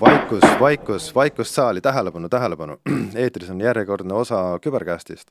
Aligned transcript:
vaikus, 0.00 0.60
vaikus, 0.60 1.14
vaikust 1.14 1.54
saali, 1.54 1.80
tähelepanu, 1.80 2.28
tähelepanu. 2.28 2.76
eetris 3.22 3.50
on 3.50 3.60
järjekordne 3.60 4.14
osa 4.14 4.58
Küberkästist. 4.66 5.30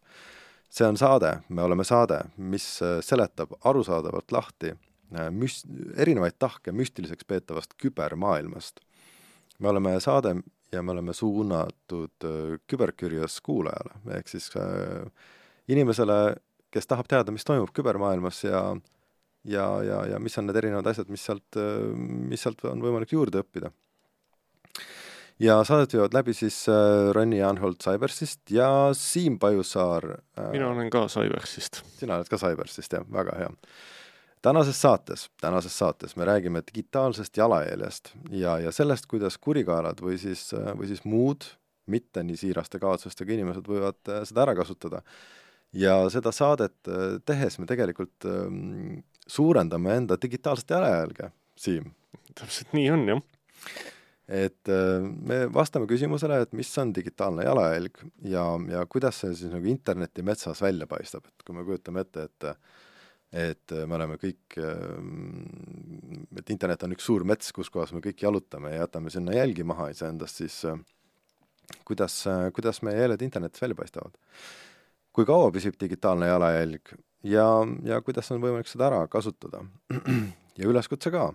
see 0.70 0.88
on 0.88 0.98
saade, 0.98 1.38
me 1.50 1.62
oleme 1.62 1.84
saade, 1.84 2.22
mis 2.38 2.82
äh, 2.82 2.98
seletab 3.02 3.52
arusaadavalt 3.64 4.32
lahti 4.32 4.72
äh, 4.72 5.28
müst-, 5.30 5.70
erinevaid 5.98 6.34
tahke 6.40 6.72
müstiliseks 6.72 7.26
peetavast 7.28 7.74
kübermaailmast. 7.78 8.80
me 9.60 9.70
oleme 9.70 10.00
saade 10.00 10.36
ja 10.72 10.84
me 10.84 10.92
oleme 10.92 11.14
suunatud 11.14 12.26
äh, 12.26 12.60
küberkürjas 12.68 13.42
kuulajale, 13.42 13.94
ehk 14.18 14.28
siis 14.28 14.50
äh, 14.58 15.06
inimesele, 15.68 16.36
kes 16.72 16.88
tahab 16.88 17.08
teada, 17.08 17.32
mis 17.32 17.46
toimub 17.46 17.70
kübermaailmas 17.74 18.44
ja 18.44 18.64
ja, 19.44 19.68
ja, 19.84 20.02
ja 20.14 20.20
mis 20.20 20.38
on 20.38 20.48
need 20.48 20.60
erinevad 20.60 20.88
asjad, 20.92 21.10
mis 21.12 21.24
sealt, 21.26 21.60
mis 21.96 22.44
sealt 22.44 22.64
on 22.70 22.84
võimalik 22.84 23.16
juurde 23.16 23.44
õppida 23.44 23.72
ja 25.44 25.58
saadet 25.66 25.94
viivad 25.94 26.14
läbi 26.14 26.34
siis 26.38 26.64
äh, 26.70 27.10
Ronny 27.16 27.42
Anholt 27.44 27.82
Cybersist 27.84 28.52
ja 28.52 28.70
Siim 28.98 29.40
Pajusaar 29.40 30.06
äh,. 30.38 30.52
mina 30.52 30.70
olen 30.70 30.90
ka 30.94 31.08
Cybersist. 31.08 31.84
sina 31.98 32.20
oled 32.20 32.30
ka 32.30 32.38
Cybersist, 32.38 32.94
jah, 32.94 33.06
väga 33.12 33.36
hea. 33.38 33.50
tänases 34.42 34.82
saates, 34.82 35.30
tänases 35.42 35.78
saates 35.78 36.16
me 36.16 36.26
räägime 36.26 36.62
digitaalsest 36.68 37.38
jalajäljest 37.38 38.14
ja, 38.32 38.60
ja 38.60 38.72
sellest, 38.72 39.06
kuidas 39.06 39.38
kurikaelad 39.38 40.02
või 40.02 40.18
siis, 40.22 40.52
või 40.54 40.88
siis 40.88 41.04
muud 41.04 41.48
mitte 41.86 42.24
nii 42.24 42.38
siiraste 42.40 42.80
kavatsustega 42.80 43.34
inimesed 43.34 43.68
võivad 43.68 44.00
äh, 44.12 44.24
seda 44.28 44.46
ära 44.46 44.56
kasutada. 44.56 45.02
ja 45.74 45.98
seda 46.14 46.32
saadet 46.32 46.88
äh, 46.88 47.18
tehes 47.26 47.60
me 47.60 47.66
tegelikult 47.66 48.28
ähm, 48.30 49.02
suurendame 49.28 49.98
enda 50.02 50.18
digitaalset 50.22 50.76
jalajälge, 50.76 51.32
Siim. 51.56 51.92
täpselt 52.34 52.74
nii 52.74 52.90
on, 52.92 53.08
jah 53.08 53.22
et 54.28 54.70
äh, 54.72 55.04
me 55.04 55.44
vastame 55.52 55.88
küsimusele, 55.90 56.40
et 56.46 56.56
mis 56.56 56.70
on 56.80 56.94
digitaalne 56.96 57.44
jalajälg 57.44 58.00
ja, 58.32 58.46
ja 58.72 58.86
kuidas 58.90 59.20
see 59.22 59.34
siis 59.36 59.52
nagu 59.52 59.68
interneti 59.68 60.24
metsas 60.24 60.62
välja 60.64 60.88
paistab, 60.88 61.28
et 61.28 61.46
kui 61.46 61.56
me 61.58 61.66
kujutame 61.68 62.06
ette, 62.06 62.30
et 62.30 62.50
et 63.34 63.74
me 63.90 63.96
oleme 63.98 64.16
kõik, 64.22 64.56
äh, 64.62 64.98
et 66.38 66.52
internet 66.54 66.84
on 66.86 66.94
üks 66.94 67.08
suur 67.10 67.26
mets, 67.26 67.50
kus 67.52 67.72
kohas 67.74 67.92
me 67.96 68.02
kõik 68.04 68.22
jalutame 68.22 68.76
ja 68.76 68.84
jätame 68.84 69.10
sinna 69.10 69.34
jälgi 69.34 69.66
maha 69.66 69.90
iseendast, 69.90 70.40
siis 70.44 70.60
äh, 70.70 70.78
kuidas, 71.84 72.22
kuidas 72.56 72.84
meie 72.86 73.02
jäljed 73.02 73.26
internetis 73.26 73.64
välja 73.64 73.80
paistavad? 73.80 74.16
kui 75.14 75.28
kaua 75.30 75.52
püsib 75.54 75.76
digitaalne 75.78 76.26
jalajälg 76.26 76.96
ja, 77.24 77.48
ja 77.84 78.02
kuidas 78.02 78.32
on 78.32 78.42
võimalik 78.44 78.70
seda 78.70 78.90
ära 78.92 79.08
kasutada? 79.08 79.64
ja 80.60 80.70
üleskutse 80.70 81.12
ka 81.14 81.32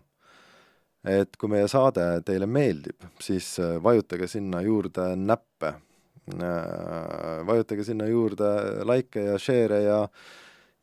et 1.06 1.36
kui 1.38 1.50
meie 1.52 1.68
saade 1.70 2.04
teile 2.26 2.48
meeldib, 2.50 3.06
siis 3.22 3.54
äh, 3.62 3.76
vajutage 3.82 4.28
sinna 4.30 4.60
juurde 4.64 5.12
näppe, 5.16 5.74
äh, 6.34 7.38
vajutage 7.46 7.86
sinna 7.86 8.08
juurde 8.10 8.50
likee 8.88 9.28
ja 9.30 9.38
share'e 9.38 9.80
ja 9.84 10.02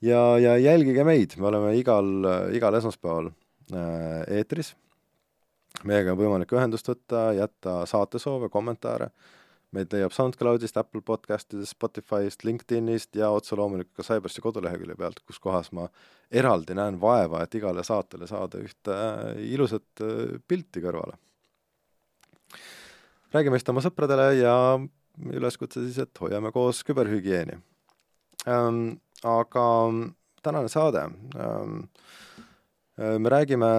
ja, 0.05 0.21
ja 0.39 0.57
jälgige 0.57 1.03
meid, 1.07 1.37
me 1.39 1.47
oleme 1.49 1.75
igal, 1.79 2.07
igal 2.53 2.75
esmaspäeval 2.79 3.31
äh, 3.73 4.23
eetris. 4.39 4.75
meiega 5.83 6.13
on 6.13 6.19
võimalik 6.19 6.51
ühendust 6.55 6.87
võtta, 6.87 7.31
jätta 7.35 7.83
saatesoove, 7.89 8.49
kommentaare 8.49 9.09
meid 9.75 9.91
leiab 9.93 10.13
SoundCloudist, 10.15 10.77
Apple 10.79 11.03
podcastidest, 11.05 11.75
Spotify'st, 11.75 12.45
LinkedInist 12.47 13.15
ja 13.19 13.29
otse 13.35 13.57
loomulikult 13.59 13.99
ka 13.99 14.05
Cybersi 14.07 14.43
kodulehekülje 14.43 14.97
pealt, 14.99 15.21
kus 15.27 15.39
kohas 15.43 15.71
ma 15.75 15.87
eraldi 16.31 16.77
näen 16.77 16.99
vaeva, 17.01 17.43
et 17.43 17.57
igale 17.59 17.83
saatele 17.85 18.27
saada 18.29 18.61
ühte 18.63 18.95
äh, 18.95 19.41
ilusat 19.53 20.03
äh, 20.05 20.35
pilti 20.47 20.83
kõrvale. 20.83 21.19
räägime 23.35 23.59
vist 23.59 23.69
oma 23.69 23.83
sõpradele 23.83 24.29
ja 24.39 24.55
üleskutse 25.35 25.83
siis, 25.83 25.99
et 25.99 26.23
hoiame 26.23 26.51
koos 26.55 26.83
küberhügieeni 26.87 27.59
ähm,. 28.47 28.97
aga 29.23 29.67
tänane 30.43 30.69
saade 30.69 31.07
ähm,, 31.35 31.85
äh, 32.99 33.19
me 33.19 33.29
räägime 33.29 33.71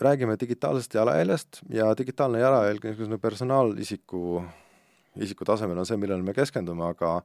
räägime 0.00 0.36
digitaalsest 0.40 0.94
jalajäljest 0.94 1.60
ja 1.68 1.92
digitaalne 1.98 2.40
jalajälg 2.40 2.84
niisuguse 2.84 3.18
personaalisiku 3.18 4.42
isiku 5.18 5.46
tasemel 5.48 5.80
on 5.80 5.88
see, 5.88 5.98
millele 5.98 6.22
me 6.22 6.34
keskendume, 6.36 6.84
aga 6.92 7.20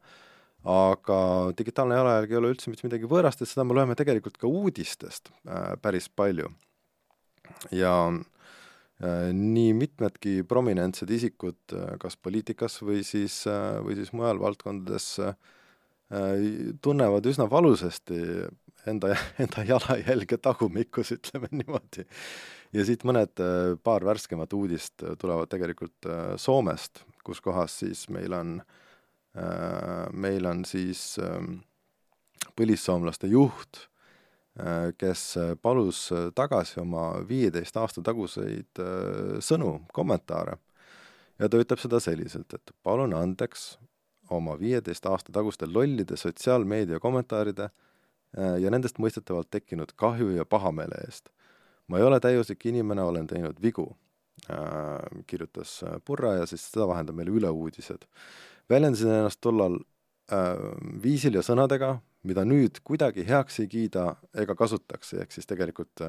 aga 0.66 1.18
digitaalne 1.57 1.97
jalajälg 2.00 2.31
ei 2.31 2.40
ole 2.40 2.53
üldse 2.56 2.72
mitte 2.73 2.88
midagi 2.88 3.09
võõrast, 3.09 3.41
et 3.41 3.51
seda 3.51 3.66
me 3.68 3.75
loeme 3.78 3.96
tegelikult 3.97 4.40
ka 4.41 4.50
uudistest 4.50 5.29
äh, 5.46 5.75
päris 5.81 6.09
palju. 6.09 6.50
ja 7.72 7.94
äh, 8.09 9.29
nii 9.29 9.75
mitmedki 9.78 10.41
prominentsed 10.50 11.09
isikud 11.09 11.78
äh, 11.78 11.96
kas 12.01 12.18
poliitikas 12.18 12.81
või 12.81 13.03
siis 13.06 13.44
äh,, 13.47 13.78
või 13.85 14.00
siis 14.00 14.12
mujal 14.13 14.41
valdkondades 14.41 15.07
äh, 15.22 15.38
tunnevad 16.81 17.25
üsna 17.29 17.46
valusasti 17.50 18.19
enda, 18.90 19.13
enda 19.44 19.66
jalajälge 19.69 20.38
tagumikus, 20.41 21.13
ütleme 21.13 21.52
niimoodi. 21.52 22.09
ja 22.73 22.85
siit 22.85 23.06
mõned, 23.06 23.38
äh, 23.38 23.75
paar 23.84 24.06
värskemat 24.06 24.53
uudist 24.57 25.06
tulevad 25.22 25.53
tegelikult 25.53 26.09
Soomest, 26.41 27.06
kus 27.25 27.41
kohas 27.41 27.80
siis 27.81 28.06
meil 28.13 28.34
on, 28.34 28.59
äh, 29.38 30.06
meil 30.13 30.46
on 30.46 30.63
siis 30.66 31.18
ähm, 31.22 31.59
põlissoomlaste 32.58 33.28
juht, 33.31 33.88
äh, 34.59 34.91
kes 34.97 35.25
palus 35.62 36.08
tagasi 36.35 36.80
oma 36.84 37.08
viieteist 37.28 37.78
aasta 37.81 38.03
taguseid 38.06 38.84
äh, 38.84 39.40
sõnu, 39.44 39.80
kommentaare. 39.94 40.59
ja 41.40 41.50
ta 41.50 41.59
ütleb 41.59 41.81
seda 41.81 42.00
selliselt, 42.00 42.53
et 42.53 42.72
palun 42.84 43.14
andeks 43.14 43.75
oma 44.31 44.56
viieteist 44.59 45.06
aasta 45.06 45.34
taguste 45.35 45.68
lollide 45.68 46.18
sotsiaalmeedia 46.18 47.00
kommentaaride 47.00 47.68
ja 48.35 48.72
nendest 48.72 48.97
mõistetavalt 49.00 49.47
tekkinud 49.52 49.91
kahju 49.96 50.31
ja 50.35 50.46
pahameele 50.46 50.97
eest. 51.06 51.30
ma 51.88 52.00
ei 52.00 52.03
ole 52.03 52.19
täiuslik 52.19 52.66
inimene, 52.66 53.03
olen 53.03 53.28
teinud 53.28 53.62
vigu 53.62 53.91
Äh, 53.94 54.05
kirjutas 55.28 55.84
äh, 55.84 56.00
Purra 56.06 56.35
ja 56.40 56.46
siis 56.50 56.68
seda 56.69 56.88
vahendab 56.90 57.16
meile 57.18 57.34
üleuudised. 57.34 58.06
väljendasin 58.69 59.09
ennast 59.09 59.41
tollal 59.41 59.79
äh, 60.31 60.56
viisil 61.03 61.35
ja 61.38 61.41
sõnadega, 61.46 62.00
mida 62.23 62.46
nüüd 62.46 62.81
kuidagi 62.84 63.25
heaks 63.25 63.59
ei 63.59 63.68
kiida 63.68 64.16
ega 64.34 64.56
kasutaks, 64.56 65.13
ehk 65.13 65.31
siis 65.31 65.46
tegelikult 65.46 66.01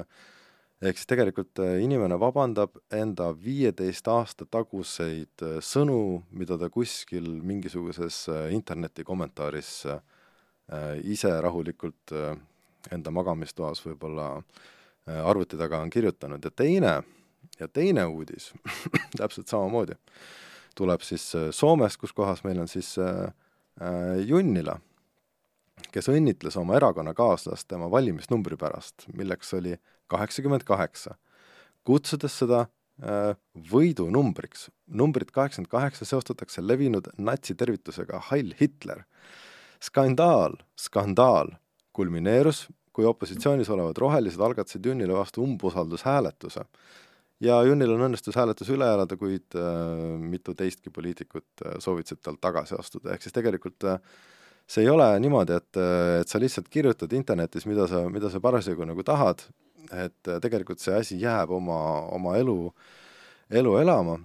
ehk 0.81 0.97
siis 0.97 1.09
tegelikult 1.09 1.57
inimene 1.81 2.19
vabandab 2.21 2.77
enda 2.93 3.31
viieteist 3.33 4.07
aasta 4.07 4.45
taguseid 4.45 5.41
sõnu, 5.61 6.23
mida 6.29 6.57
ta 6.57 6.69
kuskil 6.69 7.25
mingisuguses 7.41 8.27
interneti 8.53 9.03
kommentaaris 9.03 9.87
ise 11.01 11.31
rahulikult 11.41 12.13
enda 12.91 13.11
magamistoas 13.11 13.81
võib-olla 13.85 14.27
arvuti 15.07 15.57
taga 15.57 15.81
on 15.81 15.89
kirjutanud 15.89 16.45
ja 16.45 16.51
teine 16.51 16.99
ja 17.59 17.67
teine 17.67 18.05
uudis 18.05 18.51
täpselt 19.19 19.47
samamoodi, 19.47 19.97
tuleb 20.75 21.03
siis 21.05 21.29
äh, 21.35 21.49
Soomest, 21.51 21.99
kus 22.01 22.13
kohas 22.13 22.43
meil 22.45 22.59
on 22.61 22.69
siis 22.71 22.95
äh, 23.01 23.27
äh, 23.81 24.19
Junnila, 24.25 24.77
kes 25.93 26.09
õnnitles 26.11 26.57
oma 26.59 26.77
erakonnakaaslast 26.79 27.67
tema 27.67 27.89
valimisnumbri 27.91 28.57
pärast, 28.59 29.07
milleks 29.13 29.53
oli 29.57 29.77
kaheksakümmend 30.11 30.65
kaheksa, 30.67 31.15
kutsudes 31.87 32.39
seda 32.43 32.65
äh, 33.01 33.35
võidunumbriks. 33.71 34.69
numbrit 34.87 35.31
kaheksakümmend 35.31 35.71
kaheksa 35.71 36.05
seostatakse 36.05 36.63
levinud 36.63 37.11
natsitervitusega 37.17 38.21
Heil 38.31 38.53
Hitler. 38.61 39.03
skandaal, 39.83 40.55
skandaal 40.79 41.51
kulmineerus, 41.93 42.67
kui 42.93 43.05
opositsioonis 43.05 43.69
olevad 43.69 43.97
rohelised 43.97 44.41
algatasid 44.41 44.85
Junnile 44.85 45.13
vastu 45.13 45.43
umbusaldushääletuse 45.43 46.63
ja 47.43 47.59
Junnil 47.67 47.93
on 47.93 48.07
õnnestus 48.09 48.37
hääletus 48.37 48.69
üle 48.73 48.87
elada, 48.93 49.17
kuid 49.19 49.57
äh, 49.57 50.17
mitu 50.21 50.55
teistki 50.57 50.93
poliitikut 50.93 51.65
äh, 51.65 51.77
soovitasid 51.83 52.23
tal 52.25 52.39
tagasi 52.41 52.77
astuda, 52.79 53.13
ehk 53.13 53.25
siis 53.25 53.35
tegelikult 53.35 53.87
äh, 53.87 54.01
see 54.67 54.83
ei 54.83 54.91
ole 54.91 55.07
niimoodi, 55.23 55.57
et, 55.57 55.79
äh, 55.79 56.21
et 56.21 56.31
sa 56.31 56.39
lihtsalt 56.41 56.67
kirjutad 56.71 57.13
internetis, 57.15 57.65
mida 57.69 57.87
sa, 57.89 58.03
mida 58.11 58.31
sa 58.31 58.43
parasjagu 58.43 58.87
nagu 58.87 59.03
tahad, 59.07 59.45
et 59.87 60.31
äh, 60.31 60.39
tegelikult 60.43 60.83
see 60.83 60.95
asi 60.97 61.19
jääb 61.21 61.53
oma, 61.55 61.79
oma 62.15 62.35
elu, 62.39 62.57
elu 63.61 63.77
elama. 63.81 64.17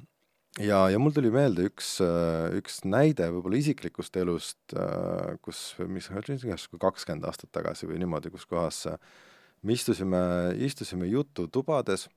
ja, 0.61 0.83
ja 0.91 0.99
mul 0.99 1.15
tuli 1.15 1.31
meelde 1.33 1.69
üks, 1.71 1.95
äh, 2.05 2.51
üks 2.59 2.83
näide 2.85 3.31
võib-olla 3.33 3.61
isiklikust 3.63 4.17
elust, 4.21 4.59
kus, 5.47 5.61
mis, 5.89 6.11
kakskümmend 6.11 7.29
aastat 7.29 7.53
tagasi 7.55 7.87
või 7.87 8.03
niimoodi, 8.03 8.35
kus 8.35 8.49
kohas 8.51 8.85
me 9.63 9.79
istusime, 9.79 10.19
istusime 10.59 11.07
jututubades 11.07 12.09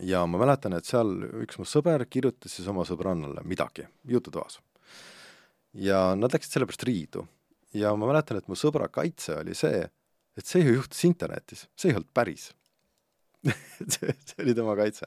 ja 0.00 0.24
ma 0.26 0.40
mäletan, 0.40 0.76
et 0.76 0.88
seal 0.88 1.10
üks 1.44 1.58
mu 1.60 1.66
sõber 1.68 2.04
kirjutas 2.10 2.54
siis 2.54 2.68
oma 2.70 2.84
sõbrannale 2.88 3.44
midagi 3.48 3.86
jututoas. 4.08 4.60
ja 5.72 6.14
nad 6.16 6.32
läksid 6.32 6.52
selle 6.52 6.66
pärast 6.66 6.84
riidu. 6.84 7.26
ja 7.74 7.94
ma 7.96 8.10
mäletan, 8.10 8.38
et 8.38 8.48
mu 8.48 8.56
sõbra 8.56 8.88
kaitse 8.88 9.36
oli 9.40 9.54
see, 9.54 9.88
et 10.36 10.46
see 10.46 10.62
ju 10.62 10.78
juhtus 10.78 11.04
internetis, 11.04 11.68
see 11.76 11.90
ei 11.90 11.96
olnud 11.96 12.12
päris 12.14 12.52
see, 13.92 14.12
see 14.24 14.42
oli 14.42 14.54
tema 14.54 14.76
kaitse. 14.76 15.06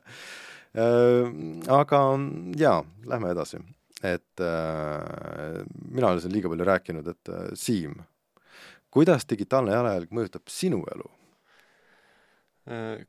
aga 1.67 2.01
jaa, 2.57 2.81
lähme 3.05 3.31
edasi. 3.35 3.59
et 4.03 4.41
äh, 4.41 5.63
mina 5.91 6.07
olen 6.07 6.21
siin 6.21 6.33
liiga 6.33 6.49
palju 6.49 6.65
rääkinud, 6.65 7.07
et 7.07 7.29
äh, 7.29 7.49
Siim, 7.53 7.99
kuidas 8.89 9.27
digitaalne 9.29 9.75
jalajälg 9.75 10.13
mõjutab 10.15 10.47
sinu 10.49 10.83
elu? 10.95 11.09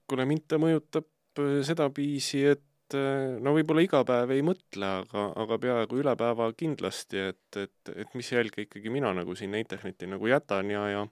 kuule, 0.09 0.25
mind 0.27 0.47
ta 0.49 0.57
mõjutab 0.59 1.05
sedaviisi, 1.39 2.43
et 2.53 2.97
no 3.41 3.55
võib-olla 3.57 3.85
iga 3.87 4.03
päev 4.05 4.35
ei 4.35 4.43
mõtle, 4.45 4.89
aga, 5.01 5.23
aga 5.41 5.57
peaaegu 5.63 6.01
üle 6.03 6.13
päeva 6.21 6.51
kindlasti, 6.53 7.23
et, 7.33 7.57
et, 7.57 7.93
et 7.95 8.19
mis 8.19 8.29
jälge 8.35 8.67
ikkagi 8.67 8.93
mina 8.93 9.15
nagu 9.17 9.37
sinna 9.39 9.61
internetti 9.63 10.11
nagu 10.11 10.29
jätan 10.29 10.69
ja, 10.75 10.83
ja 10.93 11.07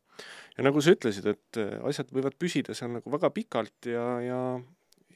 ja 0.58 0.66
nagu 0.66 0.82
sa 0.84 0.92
ütlesid, 0.92 1.24
et 1.30 1.60
asjad 1.88 2.12
võivad 2.12 2.36
püsida 2.36 2.76
seal 2.76 2.92
nagu 2.98 3.12
väga 3.14 3.30
pikalt 3.32 3.88
ja, 3.88 4.04
ja 4.20 4.40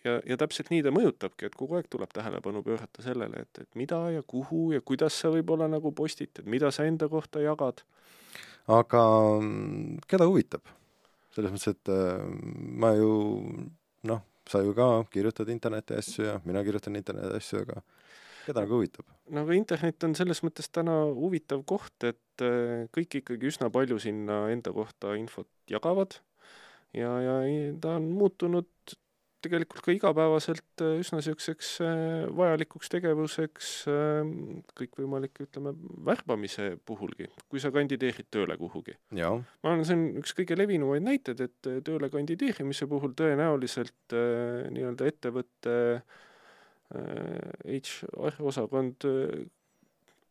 ja, 0.05 0.19
ja 0.29 0.39
täpselt 0.41 0.71
nii 0.73 0.85
ta 0.85 0.93
mõjutabki, 0.95 1.49
et 1.49 1.57
kogu 1.59 1.79
aeg 1.79 1.89
tuleb 1.93 2.13
tähelepanu 2.15 2.63
pöörata 2.65 3.05
sellele, 3.05 3.45
et, 3.47 3.63
et 3.65 3.79
mida 3.79 4.01
ja 4.13 4.23
kuhu 4.27 4.71
ja 4.75 4.83
kuidas 4.85 5.17
sa 5.21 5.33
võib-olla 5.33 5.69
nagu 5.71 5.93
postitad, 5.97 6.49
mida 6.51 6.71
sa 6.75 6.87
enda 6.89 7.09
kohta 7.13 7.43
jagad. 7.45 7.85
aga 8.69 9.05
mm, 9.41 10.05
keda 10.09 10.29
huvitab? 10.31 10.73
selles 11.35 11.51
mõttes, 11.51 11.73
et 11.75 11.91
äh, 11.91 12.21
ma 12.79 12.93
ju 12.95 13.15
noh, 14.07 14.21
sa 14.51 14.61
ju 14.65 14.75
ka 14.77 14.89
kirjutad 15.13 15.49
interneti 15.53 15.97
asju 15.99 16.27
ja 16.27 16.41
mina 16.45 16.65
kirjutan 16.65 16.97
interneti 16.97 17.39
asju, 17.41 17.63
aga 17.65 17.81
keda 18.47 18.65
nagu 18.65 18.79
huvitab? 18.81 19.07
no 19.31 19.45
aga 19.47 19.57
internet 19.57 20.05
on 20.09 20.17
selles 20.19 20.43
mõttes 20.45 20.69
täna 20.73 20.97
huvitav 21.17 21.65
koht, 21.69 21.97
et 22.05 22.45
äh, 22.45 22.87
kõik 22.95 23.21
ikkagi 23.23 23.51
üsna 23.53 23.71
palju 23.73 23.99
sinna 24.03 24.45
enda 24.53 24.75
kohta 24.77 25.15
infot 25.21 25.49
jagavad 25.71 26.19
ja, 26.95 27.11
ja 27.25 27.39
ta 27.81 27.97
on 27.99 28.11
muutunud 28.19 28.97
tegelikult 29.45 29.85
ka 29.85 29.95
igapäevaselt 29.95 30.83
äh, 30.85 30.99
üsna 31.03 31.21
niisuguseks 31.21 31.71
äh, 31.85 32.25
vajalikuks 32.37 32.91
tegevuseks 32.93 33.71
ähm, 33.93 34.33
kõikvõimalike, 34.79 35.47
ütleme, 35.49 35.75
värbamise 36.07 36.75
puhulgi, 36.89 37.29
kui 37.53 37.63
sa 37.63 37.73
kandideerid 37.75 38.31
tööle 38.35 38.57
kuhugi. 38.61 38.97
ma 39.63 39.73
arvan, 39.73 39.87
see 39.87 39.99
on 39.99 40.07
üks 40.23 40.35
kõige 40.37 40.59
levinumaid 40.59 41.07
näiteid, 41.07 41.45
et 41.49 41.71
äh, 41.71 41.81
tööle 41.87 42.11
kandideerimise 42.13 42.89
puhul 42.91 43.17
tõenäoliselt 43.19 44.15
nii-öelda 44.15 45.11
ettevõtte 45.11 45.75
HR 46.95 48.37
osakond 48.45 49.07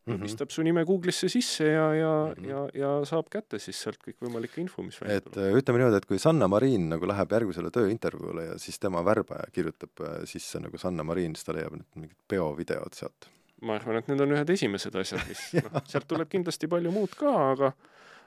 mm 0.06 0.14
-hmm. 0.14 0.50
su 0.50 0.62
nime 0.62 0.84
Google'isse 0.84 1.28
sisse 1.28 1.64
ja, 1.64 1.94
ja 1.94 2.12
mm, 2.26 2.44
-hmm. 2.44 2.48
ja, 2.48 2.68
ja 2.74 3.04
saab 3.04 3.28
kätte 3.30 3.58
siis 3.58 3.82
sealt 3.82 3.98
kõikvõimalikke 4.06 4.60
info, 4.60 4.82
mis 4.82 5.00
välja 5.00 5.20
tuleb. 5.20 5.36
et 5.36 5.52
äh, 5.52 5.58
ütleme 5.58 5.78
niimoodi, 5.78 5.96
et 5.96 6.06
kui 6.06 6.18
Sanna 6.18 6.48
Marin 6.48 6.88
nagu 6.88 7.06
läheb 7.06 7.32
järgmisele 7.32 7.70
tööintervjuule 7.70 8.44
ja 8.44 8.58
siis 8.58 8.78
tema 8.78 9.04
värbaja 9.04 9.46
kirjutab 9.52 10.00
äh, 10.00 10.20
sisse 10.24 10.60
nagu 10.60 10.78
Sanna 10.78 11.02
Marin, 11.04 11.34
siis 11.34 11.44
ta 11.44 11.52
leiab 11.52 11.72
need 11.72 11.88
mingid 11.96 12.16
peovideod 12.28 12.94
sealt. 12.94 13.30
ma 13.62 13.74
arvan, 13.74 13.96
et 13.96 14.08
need 14.08 14.20
on 14.20 14.32
ühed 14.32 14.50
esimesed 14.50 14.94
asjad, 14.94 15.20
mis 15.28 15.52
noh, 15.64 15.82
sealt 15.88 16.08
tuleb 16.08 16.28
kindlasti 16.28 16.68
palju 16.68 16.90
muud 16.92 17.14
ka, 17.16 17.34
aga 17.52 17.72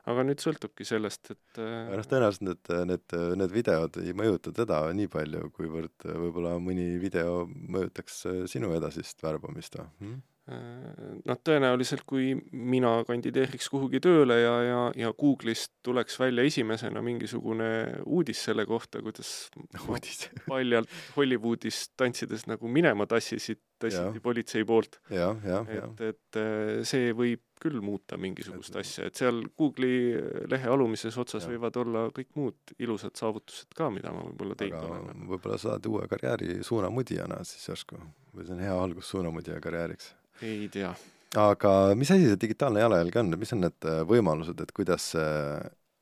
aga 0.07 0.23
nüüd 0.23 0.39
sõltubki 0.39 0.85
sellest, 0.87 1.31
et 1.31 1.59
äh, 1.59 1.91
noh, 1.91 2.07
tõenäoliselt 2.07 2.41
need, 2.47 2.71
need, 2.87 3.17
need 3.37 3.51
videod 3.51 3.97
ei 4.01 4.13
mõjuta 4.13 4.53
teda 4.55 4.79
nii 4.93 5.07
palju, 5.07 5.51
kuivõrd 5.51 6.07
võib-olla 6.07 6.55
mõni 6.63 6.97
video 6.97 7.45
mõjutaks 7.45 8.25
sinu 8.47 8.73
edasist 8.73 9.21
värbamist 9.23 9.75
või 9.75 9.87
hmm?? 9.99 10.25
Noh, 10.47 11.39
tõenäoliselt 11.43 12.05
kui 12.07 12.31
mina 12.51 12.93
kandideeriks 13.07 13.67
kuhugi 13.71 13.99
tööle 14.03 14.37
ja, 14.39 14.53
ja, 14.63 14.81
ja 14.95 15.11
Google'ist 15.11 15.73
tuleks 15.83 16.15
välja 16.21 16.45
esimesena 16.47 17.01
mingisugune 17.03 17.69
uudis 18.05 18.45
selle 18.47 18.63
kohta, 18.69 19.01
kuidas 19.03 19.31
uudis 19.89 20.29
paljalt 20.47 20.91
Hollywoodis 21.17 21.89
tantsides 21.99 22.47
nagu 22.47 22.71
minema 22.71 23.07
tassisid, 23.09 23.59
tassiti 23.79 24.23
politsei 24.23 24.63
poolt. 24.67 25.01
et, 25.11 26.05
et 26.13 26.39
äh, 26.39 26.71
see 26.87 27.11
võib 27.17 27.43
küll 27.59 27.81
muuta 27.83 28.19
mingisugust 28.21 28.75
et... 28.75 28.79
asja, 28.83 29.07
et 29.09 29.19
seal 29.19 29.41
Google'i 29.57 30.45
lehe 30.51 30.69
alumises 30.71 31.17
otsas 31.19 31.43
ja. 31.43 31.51
võivad 31.51 31.79
olla 31.81 32.05
kõik 32.15 32.29
muud 32.39 32.75
ilusad 32.79 33.17
saavutused 33.19 33.75
ka, 33.75 33.89
mida 33.91 34.13
ma 34.15 34.23
võib-olla 34.29 34.55
teinud 34.59 34.87
olen. 34.87 35.25
võib-olla 35.33 35.59
saad 35.59 35.91
uue 35.91 36.07
karjääri 36.07 36.61
suunamudijana 36.63 37.41
siis 37.47 37.67
järsku 37.73 37.99
või 38.37 38.47
see 38.47 38.55
on 38.55 38.63
hea 38.63 38.77
algus 38.77 39.11
suunamudija 39.11 39.59
karjääriks 39.63 40.13
ei 40.41 40.67
tea. 40.73 40.91
aga 41.37 41.71
mis 41.95 42.11
asi 42.11 42.29
see 42.29 42.39
digitaalne 42.41 42.83
jalajälg 42.83 43.17
on, 43.21 43.33
mis 43.39 43.53
on 43.55 43.65
need 43.65 43.89
äh, 43.89 44.03
võimalused, 44.07 44.61
et 44.63 44.71
kuidas 44.75 45.11
see 45.13 45.33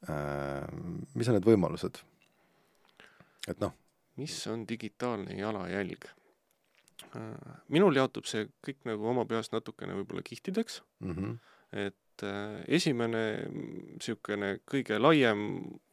äh,, 0.09 0.67
mis 1.15 1.31
on 1.31 1.39
need 1.39 1.47
võimalused? 1.47 2.01
et 3.47 3.59
noh. 3.63 3.73
mis 4.21 4.35
on 4.51 4.65
digitaalne 4.67 5.37
jalajälg? 5.39 6.09
Äh, 7.15 7.55
minul 7.73 7.95
jaotub 7.97 8.27
see 8.29 8.47
kõik 8.65 8.83
nagu 8.89 9.07
oma 9.11 9.25
peas 9.29 9.51
natukene 9.53 9.95
võib-olla 9.99 10.23
kihtideks 10.25 10.81
mm, 10.99 11.15
-hmm. 11.15 11.37
et 11.85 12.23
äh, 12.27 12.61
esimene 12.79 13.23
niisugune 13.51 14.59
kõige 14.71 14.99
laiem 14.99 15.39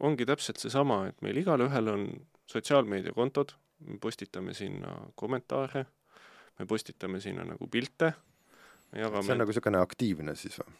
ongi 0.01 0.27
täpselt 0.27 0.59
seesama, 0.63 1.07
et 1.09 1.23
meil 1.23 1.37
igalühel 1.43 1.89
on 1.89 2.07
sotsiaalmeediakontod, 2.53 3.55
me 3.87 3.99
postitame 3.99 4.55
sinna 4.55 4.95
kommentaare, 5.15 5.87
me 6.59 6.67
postitame 6.67 7.21
sinna 7.21 7.45
nagu 7.49 7.67
pilte 7.67 8.13
jagame. 8.93 9.25
see 9.27 9.35
on 9.35 9.43
nagu 9.43 9.53
niisugune 9.53 9.83
aktiivne 9.83 10.35
siis 10.39 10.59
või? 10.61 10.75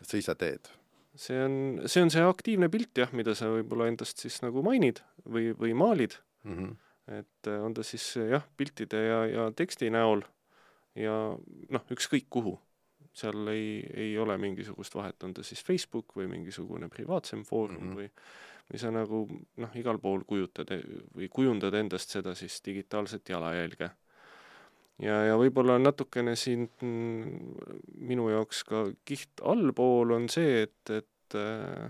et 0.00 0.10
sa 0.10 0.20
ise 0.20 0.34
teed? 0.38 0.70
see 1.18 1.38
on, 1.44 1.56
see 1.86 2.04
on 2.04 2.12
see 2.14 2.24
aktiivne 2.24 2.70
pilt 2.72 3.02
jah, 3.02 3.12
mida 3.16 3.34
sa 3.38 3.50
võib-olla 3.52 3.88
endast 3.90 4.22
siis 4.22 4.40
nagu 4.44 4.62
mainid 4.66 5.02
või, 5.24 5.50
või 5.58 5.74
maalid 5.74 6.18
mm. 6.44 6.56
-hmm. 6.56 6.76
et 7.20 7.50
äh, 7.50 7.60
on 7.64 7.74
ta 7.74 7.86
siis 7.86 8.06
jah, 8.16 8.46
piltide 8.56 9.04
ja, 9.08 9.20
ja 9.26 9.50
teksti 9.56 9.90
näol 9.94 10.24
ja 10.98 11.14
noh, 11.70 11.84
ükskõik 11.94 12.26
kuhu. 12.30 12.58
seal 13.18 13.48
ei, 13.50 13.82
ei 13.94 14.18
ole 14.18 14.36
mingisugust 14.38 14.94
vahet, 14.94 15.22
on 15.26 15.32
ta 15.34 15.42
siis 15.42 15.64
Facebook 15.64 16.14
või 16.14 16.28
mingisugune 16.30 16.88
privaatsem 16.88 17.42
foorum 17.44 17.82
mm 17.82 17.88
-hmm. 17.88 17.96
või 17.96 18.10
või 18.68 18.80
sa 18.80 18.90
nagu 18.92 19.22
noh, 19.56 19.76
igal 19.80 19.98
pool 19.98 20.24
kujutad 20.28 20.70
e-, 20.70 20.82
või 21.16 21.28
kujundad 21.32 21.74
endast 21.74 22.12
seda 22.12 22.34
siis 22.34 22.60
digitaalset 22.64 23.28
jalajälge 23.28 23.90
ja, 25.02 25.20
ja 25.30 25.36
võib-olla 25.40 25.78
natukene 25.82 26.36
siin 26.36 26.68
mm, 26.80 27.54
minu 28.08 28.28
jaoks 28.32 28.64
ka 28.68 28.86
kiht 29.08 29.42
allpool 29.42 30.16
on 30.16 30.28
see, 30.32 30.64
et, 30.66 30.94
et 30.98 31.38
äh, 31.38 31.88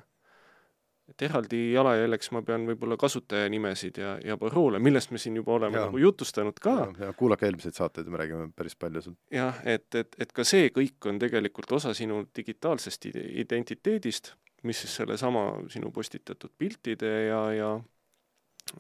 et 1.09 1.23
eraldi 1.25 1.61
jalajäljeks 1.73 2.31
ma 2.37 2.43
pean 2.45 2.67
võib-olla 2.69 2.99
kasutajanimesid 3.01 4.01
ja, 4.03 4.11
ja 4.25 4.37
paroole, 4.41 4.81
millest 4.83 5.13
me 5.15 5.21
siin 5.21 5.39
juba 5.41 5.55
oleme 5.57 5.79
ja. 5.79 5.87
nagu 5.87 6.01
jutustanud 6.03 6.59
ka. 6.61 6.75
ja 7.01 7.13
kuulake 7.17 7.49
eelmiseid 7.49 7.79
saateid, 7.79 8.11
me 8.13 8.21
räägime 8.21 8.51
päris 8.57 8.77
palju 8.77 9.03
sealt. 9.07 9.19
jah, 9.33 9.63
et, 9.65 9.89
et, 9.97 10.19
et 10.21 10.35
ka 10.37 10.45
see 10.49 10.69
kõik 10.75 11.09
on 11.09 11.21
tegelikult 11.23 11.73
osa 11.79 11.95
sinu 11.97 12.21
digitaalsest 12.37 13.09
identiteedist, 13.15 14.35
mis 14.69 14.85
siis 14.85 14.99
sellesama 15.01 15.47
sinu 15.73 15.93
postitatud 15.95 16.53
piltide 16.59 17.15
ja, 17.31 17.45
ja 17.57 17.71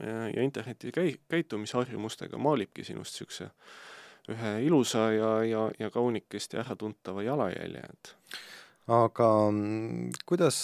ja, 0.04 0.26
ja 0.28 0.42
interneti 0.44 0.92
käi-, 0.92 1.16
käitumisharjumustega 1.32 2.36
maalibki 2.36 2.84
sinust 2.84 3.14
niisuguse 3.14 3.48
ühe 4.32 4.52
ilusa 4.66 5.08
ja, 5.14 5.32
ja, 5.46 5.64
ja 5.78 5.90
kaunikesti 5.94 6.60
äratuntava 6.60 7.24
jalajälje, 7.26 7.84
et 7.88 8.14
aga 8.88 9.28
mm, 9.50 10.12
kuidas, 10.28 10.62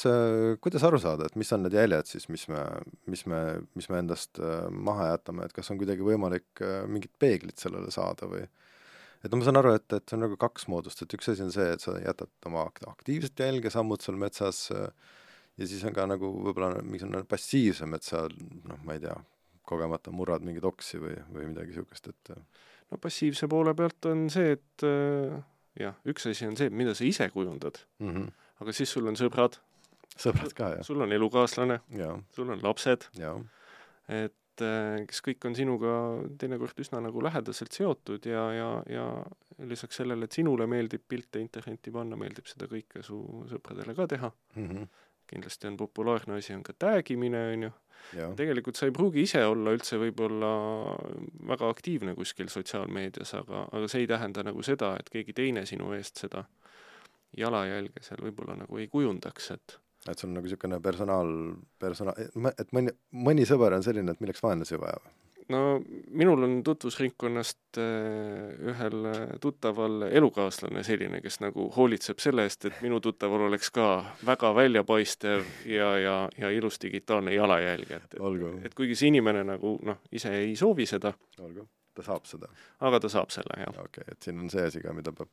kuidas 0.64 0.85
aru 0.88 1.00
saada, 1.00 1.28
et 1.28 1.37
mis 1.40 1.52
on 1.52 1.64
need 1.66 1.76
jäljed 1.76 2.09
siis, 2.09 2.26
mis 2.33 2.47
me, 2.49 2.62
mis 3.11 3.25
me, 3.28 3.40
mis 3.76 3.88
me 3.92 4.00
endast 4.00 4.40
äh, 4.40 4.68
maha 4.73 5.11
jätame, 5.12 5.44
et 5.44 5.56
kas 5.56 5.68
on 5.73 5.80
kuidagi 5.80 6.04
võimalik 6.06 6.64
äh, 6.64 6.85
mingit 6.88 7.12
peeglit 7.21 7.61
sellele 7.61 7.92
saada 7.94 8.28
või? 8.30 8.47
Et 9.25 9.33
no 9.33 9.40
ma 9.40 9.47
saan 9.47 9.56
aru, 9.56 9.73
et, 9.76 9.87
et 9.97 10.04
see 10.04 10.18
on 10.18 10.25
nagu 10.26 10.37
kaks 10.40 10.66
moodust, 10.68 11.00
et 11.00 11.14
üks 11.16 11.30
asi 11.33 11.44
on 11.44 11.52
see, 11.52 11.68
et 11.73 11.80
sa 11.80 11.94
jätad 11.97 12.49
oma 12.49 12.66
aktiivset 12.90 13.40
jälge, 13.40 13.73
sammud 13.73 14.04
seal 14.04 14.18
metsas 14.21 14.66
äh, 14.73 14.88
ja 15.61 15.68
siis 15.68 15.85
on 15.85 15.94
ka 15.97 16.06
nagu 16.09 16.28
võib-olla 16.49 16.80
mingisugune 16.83 17.25
passiivsem, 17.28 17.97
et 17.97 18.09
sa 18.09 18.25
noh, 18.28 18.80
ma 18.85 18.97
ei 18.97 19.04
tea, 19.04 19.16
kogemata 19.68 20.12
murrad 20.12 20.44
mingeid 20.44 20.64
oksi 20.68 21.00
või, 21.00 21.16
või 21.33 21.49
midagi 21.52 21.73
niisugust, 21.73 22.11
et 22.12 22.35
no 22.91 23.00
passiivse 23.00 23.49
poole 23.50 23.75
pealt 23.79 24.11
on 24.11 24.29
see, 24.33 24.55
et 24.59 24.87
äh, 24.87 25.35
jah, 25.81 25.99
üks 26.11 26.29
asi 26.31 26.49
on 26.49 26.57
see, 26.59 26.71
mida 26.71 26.95
sa 26.95 27.07
ise 27.07 27.29
kujundad 27.35 27.81
mm, 27.99 28.14
-hmm. 28.14 28.31
aga 28.62 28.73
siis 28.73 28.93
sul 28.93 29.09
on 29.11 29.19
sõbrad. 29.19 29.59
sõbrad 30.17 30.55
ka, 30.55 30.71
jah. 30.76 30.87
sul 30.87 31.00
on 31.03 31.12
elukaaslane, 31.12 31.81
sul 32.35 32.50
on 32.50 32.62
lapsed, 32.62 33.09
et 34.09 34.62
äh, 34.62 35.07
kes 35.09 35.23
kõik 35.26 35.49
on 35.49 35.57
sinuga 35.57 35.95
teinekord 36.38 36.79
üsna 36.79 37.00
nagu 37.03 37.23
lähedaselt 37.23 37.73
seotud 37.73 38.26
ja, 38.26 38.45
ja, 38.53 38.71
ja 38.91 39.09
lisaks 39.59 39.97
sellele, 39.97 40.25
et 40.25 40.33
sinule 40.33 40.67
meeldib 40.67 41.03
pilte 41.09 41.41
internetti 41.41 41.91
panna, 41.95 42.17
meeldib 42.17 42.47
seda 42.50 42.69
kõike 42.71 43.03
su 43.03 43.19
sõpradele 43.50 43.95
ka 43.95 44.07
teha 44.07 44.31
mm. 44.57 44.69
-hmm. 44.69 44.87
Kindlasti 45.31 45.71
on 45.71 45.76
populaarne 45.81 46.38
asi, 46.38 46.54
on 46.54 46.62
ka 46.66 46.76
tag 46.78 47.11
imine, 47.14 47.40
on 47.54 47.66
ju 47.69 47.73
tegelikult 48.37 48.76
sa 48.76 48.88
ei 48.88 48.93
pruugi 48.95 49.25
ise 49.25 49.40
olla 49.49 49.73
üldse 49.75 49.99
võib-olla 50.00 50.50
väga 51.49 51.71
aktiivne 51.73 52.14
kuskil 52.19 52.50
sotsiaalmeedias, 52.52 53.33
aga, 53.40 53.64
aga 53.73 53.88
see 53.88 54.04
ei 54.04 54.11
tähenda 54.11 54.45
nagu 54.47 54.62
seda, 54.66 54.95
et 55.00 55.09
keegi 55.12 55.37
teine 55.37 55.64
sinu 55.69 55.93
eest 55.97 56.21
seda 56.25 56.45
jalajälge 57.37 58.04
seal 58.04 58.23
võib-olla 58.23 58.59
nagu 58.61 58.78
ei 58.78 58.88
kujundaks, 58.93 59.50
et 59.57 59.78
et 60.04 60.21
sul 60.21 60.28
on 60.28 60.35
nagu 60.37 60.45
niisugune 60.45 60.81
personaal, 60.85 61.31
persona-, 61.81 62.12
et 62.61 62.73
mõni, 62.76 62.93
mõni 63.25 63.47
sõber 63.49 63.73
on 63.73 63.85
selline, 63.87 64.12
et 64.12 64.21
milleks 64.21 64.43
vaenlasi 64.45 64.76
vaja 64.81 64.99
või? 65.00 65.14
No 65.49 65.83
minul 66.11 66.43
on 66.43 66.63
tutvusringkonnast 66.65 67.79
äh, 67.79 68.71
ühel 68.71 69.05
äh, 69.11 69.21
tuttaval 69.41 70.07
elukaaslane 70.11 70.83
selline, 70.87 71.21
kes 71.25 71.41
nagu 71.45 71.69
hoolitseb 71.77 72.23
selle 72.23 72.47
eest, 72.49 72.69
et 72.71 72.81
minu 72.85 73.01
tuttaval 73.05 73.47
oleks 73.49 73.71
ka 73.75 73.89
väga 74.27 74.55
väljapaistev 74.57 75.45
ja, 75.69 75.91
ja, 76.01 76.17
ja 76.39 76.51
ilus 76.51 76.81
digitaalne 76.83 77.35
jalajälg, 77.35 77.95
et, 77.99 78.19
et, 78.19 78.67
et 78.69 78.77
kuigi 78.77 78.99
see 78.99 79.13
inimene 79.13 79.45
nagu 79.55 79.79
noh, 79.85 80.05
ise 80.13 80.33
ei 80.45 80.55
soovi 80.57 80.87
seda, 80.89 81.13
olgu, 81.45 81.67
ta 81.95 82.07
saab 82.07 82.29
seda. 82.31 82.49
aga 82.89 83.01
ta 83.05 83.13
saab 83.13 83.35
selle, 83.35 83.61
jah. 83.61 83.75
okei 83.75 84.05
okay,, 84.05 84.13
et 84.17 84.29
siin 84.29 84.41
on 84.41 84.53
see 84.53 84.65
asi 84.69 84.85
ka, 84.85 84.95
mida 84.97 85.13
peab, 85.13 85.33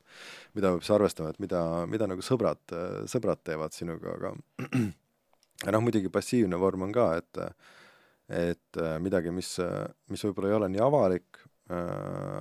mida 0.57 0.73
peab 0.75 0.83
siis 0.83 0.95
arvestama, 0.97 1.31
et 1.31 1.43
mida, 1.43 1.61
mida 1.91 2.09
nagu 2.11 2.25
sõbrad, 2.25 2.63
sõbrad 3.11 3.43
teevad 3.47 3.77
sinuga, 3.77 4.17
aga 4.17 4.35
aga 5.63 5.77
noh, 5.77 5.85
muidugi 5.85 6.11
passiivne 6.11 6.59
vorm 6.59 6.89
on 6.89 6.95
ka, 6.95 7.13
et 7.21 7.45
et 8.31 8.79
äh, 8.79 8.97
midagi, 9.03 9.33
mis, 9.35 9.57
mis 10.11 10.25
võib-olla 10.27 10.51
ei 10.51 10.57
ole 10.57 10.71
nii 10.71 10.83
avalik, 10.85 11.41
äh, 11.71 11.77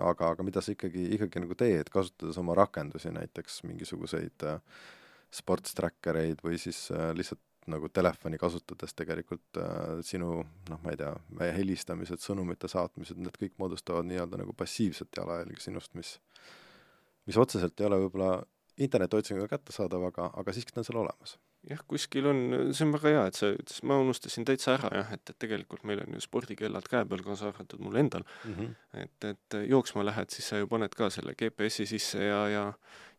aga, 0.06 0.32
aga 0.34 0.46
mida 0.46 0.62
sa 0.62 0.74
ikkagi, 0.74 1.08
ikkagi 1.16 1.42
nagu 1.44 1.58
teed, 1.58 1.90
kasutades 1.92 2.38
oma 2.40 2.56
rakendusi, 2.58 3.12
näiteks 3.14 3.62
mingisuguseid 3.68 4.46
äh, 4.48 4.60
sports 5.34 5.76
tracker 5.78 6.18
eid 6.22 6.42
või 6.42 6.58
siis 6.58 6.88
lihtsalt 6.90 7.42
nagu 7.70 7.90
telefoni 7.92 8.38
kasutades 8.40 8.94
tegelikult 8.96 9.60
äh, 9.60 10.00
sinu 10.06 10.40
noh, 10.42 10.80
ma 10.82 10.94
ei 10.94 10.98
tea, 11.00 11.12
helistamised, 11.58 12.22
sõnumite 12.24 12.70
saatmised, 12.70 13.20
need 13.20 13.36
kõik 13.40 13.58
moodustavad 13.60 14.08
nii-öelda 14.08 14.40
nagu 14.40 14.54
passiivset 14.56 15.20
jalajälge 15.20 15.60
sinust, 15.62 15.94
mis 15.98 16.16
mis 17.28 17.38
otseselt 17.38 17.78
ei 17.80 17.86
ole 17.86 18.00
võib-olla 18.04 18.40
internetiotsinguga 18.80 19.52
kättesaadav, 19.52 20.08
aga, 20.08 20.30
aga 20.40 20.54
siiski 20.56 20.72
ta 20.74 20.80
on 20.80 20.88
seal 20.88 21.02
olemas 21.02 21.36
jah, 21.68 21.82
kuskil 21.88 22.26
on, 22.30 22.40
see 22.72 22.86
on 22.86 22.94
väga 22.94 23.12
hea, 23.14 23.26
et 23.28 23.36
sa 23.36 23.50
ütlesid, 23.52 23.84
ma 23.90 23.98
unustasin 24.00 24.46
täitsa 24.48 24.76
ära 24.78 24.92
jah, 25.02 25.12
et, 25.16 25.32
et 25.32 25.38
tegelikult 25.44 25.84
meil 25.88 26.00
on 26.04 26.16
ju 26.16 26.24
spordikellad 26.24 26.88
käe 26.88 27.04
peal, 27.10 27.24
kaasa 27.26 27.50
arvatud 27.50 27.82
mul 27.84 28.00
endal 28.00 28.24
mm. 28.24 28.54
-hmm. 28.54 28.74
et, 29.04 29.28
et 29.34 29.60
jooksma 29.68 30.04
lähed, 30.06 30.30
siis 30.30 30.48
sa 30.48 30.62
ju 30.62 30.70
paned 30.70 30.94
ka 30.96 31.10
selle 31.10 31.36
GPS-i 31.36 31.86
sisse 31.86 32.24
ja, 32.24 32.48
ja 32.48 32.64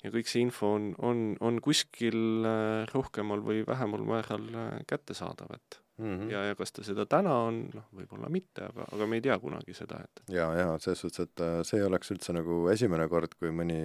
ja 0.01 0.09
kõik 0.13 0.29
see 0.29 0.41
info 0.41 0.73
on, 0.77 0.91
on, 1.05 1.21
on 1.45 1.61
kuskil 1.63 2.17
äh, 2.47 2.89
rohkemal 2.91 3.43
või 3.45 3.61
vähemal 3.67 4.03
määral 4.07 4.47
äh, 4.49 4.69
kättesaadav, 4.89 5.53
et 5.55 5.79
mm 6.01 6.13
-hmm. 6.17 6.31
ja, 6.33 6.43
ja 6.49 6.55
kas 6.55 6.71
ta 6.71 6.83
seda 6.83 7.05
täna 7.05 7.35
on, 7.47 7.63
noh, 7.73 7.87
võib-olla 7.93 8.29
mitte, 8.29 8.65
aga, 8.69 8.87
aga 8.91 9.07
me 9.07 9.19
ei 9.19 9.25
tea 9.27 9.37
kunagi 9.39 9.73
seda, 9.77 10.01
et 10.03 10.23
ja, 10.33 10.49
ja 10.57 10.77
selles 10.79 11.03
suhtes, 11.05 11.27
et 11.27 11.45
äh, 11.45 11.59
see 11.67 11.83
oleks 11.85 12.11
üldse 12.11 12.33
nagu 12.33 12.63
esimene 12.73 13.07
kord, 13.09 13.37
kui 13.39 13.53
mõni, 13.53 13.81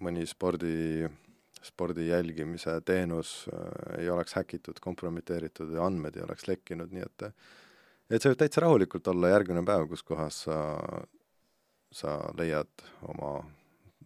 mõni 0.00 0.26
spordi 0.26 1.08
spordi 1.62 2.08
jälgimise 2.08 2.80
teenus 2.84 3.48
äh, 3.52 4.00
ei 4.00 4.10
oleks 4.10 4.34
häkitud, 4.38 4.80
kompromiteeritud 4.80 5.72
ja 5.74 5.84
andmed 5.86 6.16
ei 6.16 6.24
oleks 6.24 6.48
lekkinud, 6.48 6.92
nii 6.92 7.06
et 7.06 7.26
et 8.10 8.22
see 8.22 8.32
võib 8.32 8.40
täitsa 8.42 8.64
rahulikult 8.64 9.08
olla 9.12 9.30
järgmine 9.30 9.62
päev, 9.66 9.86
kus 9.90 10.02
kohas 10.02 10.42
sa, 10.46 10.58
sa 11.94 12.16
leiad 12.38 12.86
oma 13.12 13.38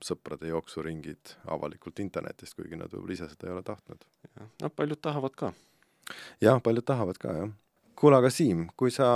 sõprade 0.05 0.51
jooksuringid 0.51 1.37
avalikult 1.55 2.01
internetist, 2.03 2.57
kuigi 2.59 2.77
nad 2.77 2.93
võib-olla 2.93 3.17
ise 3.17 3.29
seda 3.31 3.49
ei 3.49 3.55
ole 3.55 3.63
tahtnud. 3.65 4.05
no 4.63 4.71
paljud 4.71 5.01
tahavad 5.01 5.37
ka. 5.39 5.53
jah, 6.43 6.61
paljud 6.63 6.85
tahavad 6.85 7.21
ka, 7.21 7.37
jah. 7.39 7.53
kuule, 7.97 8.19
aga 8.19 8.31
Siim, 8.31 8.69
kui 8.77 8.93
sa 8.93 9.09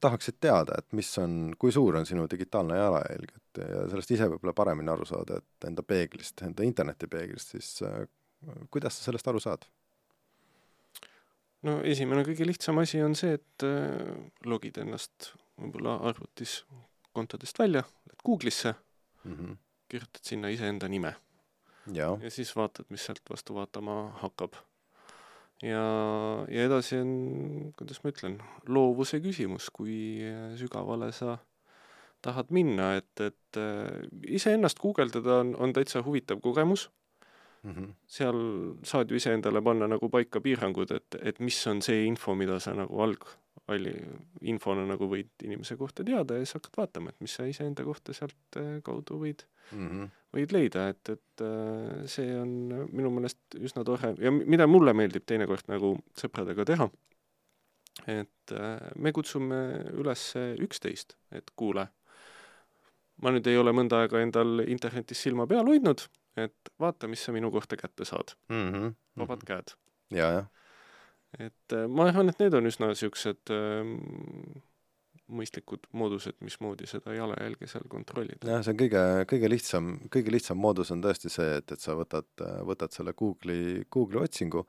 tahaksid 0.00 0.38
teada, 0.40 0.78
et 0.78 0.92
mis 0.96 1.10
on, 1.22 1.52
kui 1.58 1.72
suur 1.72 1.98
on 2.00 2.06
sinu 2.08 2.26
digitaalne 2.30 2.78
jalajälg, 2.78 3.34
et 3.36 3.60
ja 3.62 3.84
sellest 3.92 4.14
ise 4.14 4.28
võib-olla 4.32 4.54
paremini 4.56 4.92
aru 4.92 5.06
saada, 5.08 5.40
et 5.40 5.68
enda 5.68 5.84
peeglist, 5.86 6.40
enda 6.46 6.64
internetipeeglist, 6.66 7.54
siis 7.56 7.70
äh, 7.86 8.02
kuidas 8.70 8.98
sa 8.98 9.10
sellest 9.10 9.30
aru 9.30 9.42
saad? 9.42 9.66
no 11.66 11.80
esimene 11.84 12.24
kõige 12.24 12.46
lihtsam 12.48 12.80
asi 12.80 13.02
on 13.04 13.16
see, 13.18 13.36
et 13.36 13.66
äh, 13.66 14.14
logid 14.48 14.80
ennast 14.80 15.32
võib-olla 15.60 15.98
arvutis 16.10 16.62
kontodest 17.16 17.58
välja, 17.60 17.84
lähed 18.08 18.24
Google'isse 18.24 18.74
mm, 19.24 19.34
-hmm. 19.34 19.56
kirjutad 19.88 20.24
sinna 20.24 20.48
iseenda 20.48 20.88
nime. 20.88 21.14
ja 21.92 22.16
siis 22.28 22.56
vaatad, 22.56 22.86
mis 22.88 23.04
sealt 23.04 23.22
vastu 23.30 23.54
vaatama 23.54 24.02
hakkab 24.22 24.56
ja, 25.62 25.84
ja 26.48 26.66
edasi 26.66 26.98
on, 27.00 27.12
kuidas 27.78 28.02
ma 28.04 28.12
ütlen, 28.14 28.40
loovuse 28.68 29.20
küsimus, 29.24 29.70
kui 29.74 30.20
sügavale 30.60 31.12
sa 31.12 31.38
tahad 32.24 32.52
minna, 32.54 32.94
et, 33.00 33.12
et 33.24 33.60
äh, 33.60 34.08
iseennast 34.28 34.80
guugeldada 34.80 35.40
on, 35.44 35.54
on 35.56 35.72
täitsa 35.76 36.02
huvitav 36.04 36.40
kogemus 36.44 36.90
mm. 37.62 37.72
-hmm. 37.72 37.92
seal 38.06 38.40
saad 38.84 39.10
ju 39.10 39.16
iseendale 39.16 39.62
panna 39.62 39.88
nagu 39.88 40.08
paika 40.08 40.40
piirangud, 40.40 40.90
et, 40.90 41.16
et 41.22 41.40
mis 41.40 41.66
on 41.66 41.82
see 41.82 42.04
info, 42.04 42.34
mida 42.34 42.58
sa 42.60 42.74
nagu 42.74 43.02
alg, 43.02 43.24
alli, 43.68 43.94
infona 44.42 44.86
nagu 44.86 45.08
võid 45.08 45.44
inimese 45.44 45.76
kohta 45.76 46.04
teada 46.04 46.34
ja 46.34 46.44
siis 46.44 46.58
hakkad 46.58 46.76
vaatama, 46.76 47.10
et 47.10 47.20
mis 47.20 47.34
sa 47.34 47.46
iseenda 47.46 47.84
kohta 47.84 48.12
sealt 48.12 48.56
äh, 48.56 48.82
kaudu 48.82 49.20
võid 49.24 49.46
mm, 49.72 49.88
-hmm. 49.88 50.08
Võid 50.34 50.52
leida, 50.54 50.88
et, 50.92 51.12
et 51.12 51.44
äh, 51.44 52.02
see 52.10 52.34
on 52.38 52.50
minu 52.92 53.12
meelest 53.14 53.58
üsna 53.58 53.84
tore 53.86 54.14
ja 54.22 54.32
mida 54.32 54.68
mulle 54.70 54.94
meeldib 54.96 55.26
teinekord 55.28 55.70
nagu 55.70 55.94
sõpradega 56.18 56.66
teha, 56.68 56.86
et 58.06 58.54
äh, 58.54 58.92
me 58.96 59.12
kutsume 59.16 59.60
üles 59.98 60.30
üksteist, 60.62 61.16
et 61.34 61.50
kuule, 61.58 61.88
ma 63.20 63.34
nüüd 63.34 63.50
ei 63.50 63.58
ole 63.60 63.74
mõnda 63.76 64.04
aega 64.04 64.22
endal 64.22 64.64
internetis 64.66 65.20
silma 65.26 65.48
peal 65.50 65.66
hoidnud, 65.68 66.06
et 66.40 66.72
vaata, 66.80 67.10
mis 67.10 67.26
sa 67.26 67.34
minu 67.34 67.50
kohta 67.52 67.76
kätte 67.76 68.06
saad 68.06 68.34
mm. 68.48 68.72
-hmm. 68.72 68.96
vabad 69.18 69.42
mhm. 69.42 69.46
käed. 69.46 69.76
ja, 70.14 70.32
jah. 70.38 70.46
et 71.38 71.72
äh, 71.72 71.88
ma 71.88 72.06
arvan, 72.08 72.28
et 72.28 72.38
need 72.38 72.54
on 72.54 72.66
üsna 72.66 72.92
niisugused 72.92 73.50
ähm, 73.50 73.96
mõistlikud 75.30 75.86
moodused, 75.96 76.36
mismoodi 76.44 76.88
seda 76.90 77.14
jalajälge 77.14 77.68
seal 77.70 77.86
kontrollida. 77.90 78.46
jah, 78.46 78.62
see 78.64 78.74
on 78.74 78.80
kõige, 78.82 79.02
kõige 79.32 79.50
lihtsam, 79.52 79.90
kõige 80.12 80.34
lihtsam 80.34 80.60
moodus 80.60 80.92
on 80.94 81.02
tõesti 81.04 81.32
see, 81.32 81.58
et, 81.60 81.74
et 81.74 81.82
sa 81.82 81.96
võtad, 81.98 82.28
võtad 82.66 82.94
selle 82.96 83.14
Google'i, 83.16 83.84
Google'i 83.92 84.24
otsingu, 84.28 84.64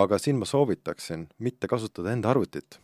aga 0.00 0.18
siin 0.22 0.40
ma 0.40 0.48
soovitaksin 0.48 1.28
mitte 1.44 1.70
kasutada 1.70 2.12
enda 2.14 2.32
arvutit 2.32 2.78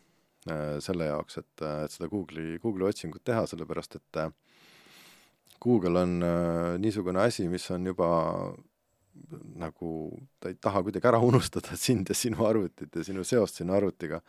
äh, 0.51 0.79
selle 0.85 1.11
jaoks, 1.11 1.41
et, 1.43 1.67
et 1.87 1.97
seda 1.97 2.11
Google'i, 2.13 2.59
Google'i 2.63 2.91
otsingut 2.91 3.25
teha, 3.27 3.45
sellepärast 3.51 4.01
et 4.01 4.23
äh, 4.25 4.33
Google 5.61 6.01
on 6.01 6.19
äh, 6.25 6.79
niisugune 6.81 7.21
asi, 7.21 7.49
mis 7.49 7.69
on 7.71 7.87
juba 7.93 8.09
nagu, 9.61 9.91
ta 10.41 10.49
ei 10.49 10.57
taha 10.61 10.83
kuidagi 10.87 11.11
ära 11.11 11.21
unustada 11.23 11.77
sind 11.87 12.09
ja 12.09 12.17
sinu 12.17 12.47
arvutit 12.49 12.97
ja 12.97 13.05
sinu 13.05 13.25
seost 13.27 13.61
sinu 13.61 13.77
arvutiga 13.77 14.23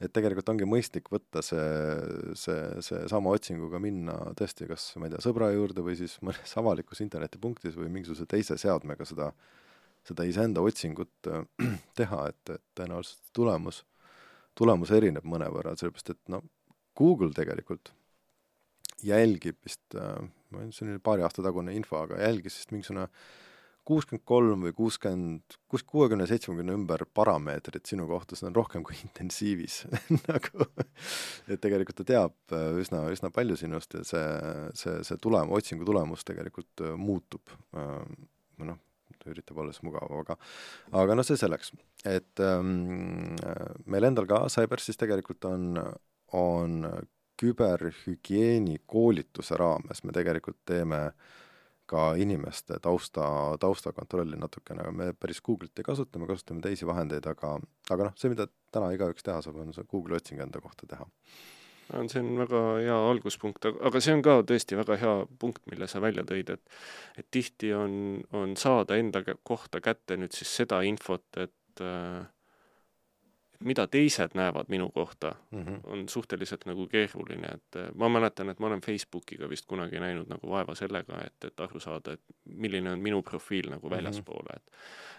et 0.00 0.12
tegelikult 0.16 0.48
ongi 0.52 0.66
mõistlik 0.68 1.10
võtta 1.12 1.42
see, 1.44 1.64
see, 2.38 2.60
seesama 2.84 3.34
otsinguga 3.36 3.80
minna 3.82 4.16
tõesti 4.38 4.68
kas, 4.70 4.86
ma 5.00 5.08
ei 5.08 5.14
tea, 5.14 5.22
sõbra 5.26 5.50
juurde 5.52 5.84
või 5.84 5.96
siis 5.98 6.16
mõnes 6.24 6.54
avalikus 6.60 7.02
internetipunktis 7.04 7.76
või 7.76 7.90
mingisuguse 7.92 8.28
teise 8.30 8.56
seadmega 8.60 9.06
seda, 9.08 9.30
seda 10.08 10.26
iseenda 10.28 10.64
otsingut 10.64 11.30
äh, 11.30 11.44
teha, 12.00 12.24
et, 12.32 12.56
et 12.56 12.64
tõenäoliselt 12.80 13.32
tulemus, 13.36 13.84
tulemus 14.58 14.92
erineb 14.96 15.28
mõnevõrra, 15.28 15.76
sellepärast 15.76 16.14
et 16.16 16.22
no 16.32 16.42
Google 16.96 17.32
tegelikult 17.36 17.92
jälgib 19.04 19.60
vist, 19.64 19.84
äh, 19.96 20.16
ma 20.50 20.64
ei 20.64 20.70
tea, 20.70 20.78
see 20.78 20.88
oli 20.88 21.04
paari 21.04 21.24
aasta 21.28 21.44
tagune 21.44 21.76
info, 21.76 22.00
aga 22.06 22.20
jälgis 22.24 22.56
vist 22.60 22.72
mingisugune 22.74 23.08
kuuskümmend 23.88 24.24
kolm 24.28 24.64
või 24.66 24.74
kuuskümmend, 24.76 25.56
kus 25.70 25.84
kuuekümne, 25.88 26.26
seitsmekümne 26.28 26.74
ümber 26.76 27.04
parameetrit 27.14 27.88
sinu 27.88 28.06
kohta, 28.10 28.36
seda 28.36 28.50
on 28.50 28.58
rohkem 28.58 28.84
kui 28.86 28.96
intensiivis 29.00 29.82
nagu 30.28 30.66
et 31.48 31.60
tegelikult 31.62 32.02
ta 32.02 32.06
teab 32.12 32.54
äh, 32.56 32.68
üsna, 32.80 33.06
üsna 33.14 33.32
palju 33.34 33.56
sinust 33.60 33.96
ja 33.96 34.04
see, 34.06 34.26
see, 34.78 35.00
see 35.06 35.18
tulem, 35.22 35.52
otsingu 35.56 35.88
tulemus 35.88 36.26
tegelikult 36.28 36.84
äh, 36.84 36.94
muutub. 37.00 37.54
Äh, 37.76 37.98
noh, 38.68 38.80
ta 39.20 39.32
üritab 39.32 39.58
olla 39.60 39.72
siis 39.74 39.84
mugavam, 39.84 40.22
aga 40.22 40.36
aga 41.02 41.16
noh, 41.18 41.26
see 41.26 41.40
selleks. 41.40 41.74
et 42.08 42.40
ähm, 42.44 43.34
meil 43.90 44.06
endal 44.08 44.28
ka 44.30 44.44
Cybersis 44.52 45.00
tegelikult 45.00 45.44
on, 45.50 45.74
on 46.36 46.80
küberhügieeni 47.40 48.82
koolituse 48.88 49.56
raames 49.60 50.04
me 50.04 50.12
tegelikult 50.12 50.60
teeme 50.68 51.04
äh, 51.08 51.38
ka 51.90 52.10
inimeste 52.20 52.78
tausta, 52.82 53.26
taustakontrolli 53.60 54.38
natukene, 54.40 54.84
aga 54.84 54.92
me 54.94 55.12
päris 55.18 55.42
Google'it 55.46 55.82
ei 55.82 55.86
kasuta, 55.86 56.20
me 56.22 56.28
kasutame 56.30 56.62
teisi 56.64 56.88
vahendeid, 56.88 57.26
aga, 57.30 57.56
aga 57.90 58.08
noh, 58.08 58.18
see, 58.20 58.32
mida 58.32 58.46
täna 58.74 58.92
igaüks 58.94 59.26
teha 59.26 59.40
saab, 59.44 59.58
on 59.62 59.74
see 59.76 59.88
Google'i 59.90 60.20
otsing 60.20 60.42
enda 60.42 60.62
kohta 60.62 60.88
teha. 60.90 61.08
see 62.06 62.22
on 62.22 62.36
väga 62.38 62.60
hea 62.78 62.98
alguspunkt, 63.10 63.66
aga 63.66 64.00
see 64.00 64.14
on 64.14 64.22
ka 64.26 64.36
tõesti 64.46 64.78
väga 64.78 64.98
hea 65.00 65.14
punkt, 65.42 65.64
mille 65.70 65.88
sa 65.90 66.02
välja 66.02 66.26
tõid, 66.26 66.52
et 66.54 66.78
et 67.18 67.30
tihti 67.30 67.72
on, 67.74 68.20
on 68.32 68.54
saada 68.56 68.98
enda 69.00 69.24
kohta 69.42 69.82
kätte 69.82 70.16
nüüd 70.20 70.36
siis 70.36 70.52
seda 70.62 70.82
infot, 70.86 71.26
et 71.36 71.88
mida 73.64 73.86
teised 73.86 74.34
näevad 74.34 74.68
minu 74.68 74.88
kohta, 74.90 75.34
mm 75.50 75.64
-hmm. 75.64 75.80
on 75.84 76.08
suhteliselt 76.08 76.66
nagu 76.66 76.86
keeruline, 76.86 77.48
et 77.54 77.76
äh, 77.76 77.90
ma 77.94 78.08
mäletan, 78.08 78.48
et 78.48 78.58
ma 78.58 78.66
olen 78.66 78.80
Facebookiga 78.80 79.48
vist 79.48 79.66
kunagi 79.66 80.00
näinud 80.00 80.28
nagu 80.28 80.50
vaeva 80.50 80.74
sellega, 80.74 81.20
et, 81.26 81.44
et 81.44 81.60
aru 81.60 81.80
saada, 81.80 82.12
et 82.12 82.20
milline 82.44 82.92
on 82.92 82.98
minu 83.00 83.22
profiil 83.22 83.70
nagu 83.70 83.88
Mhm. 83.88 83.96
väljaspoole, 83.96 84.56
et 84.56 84.72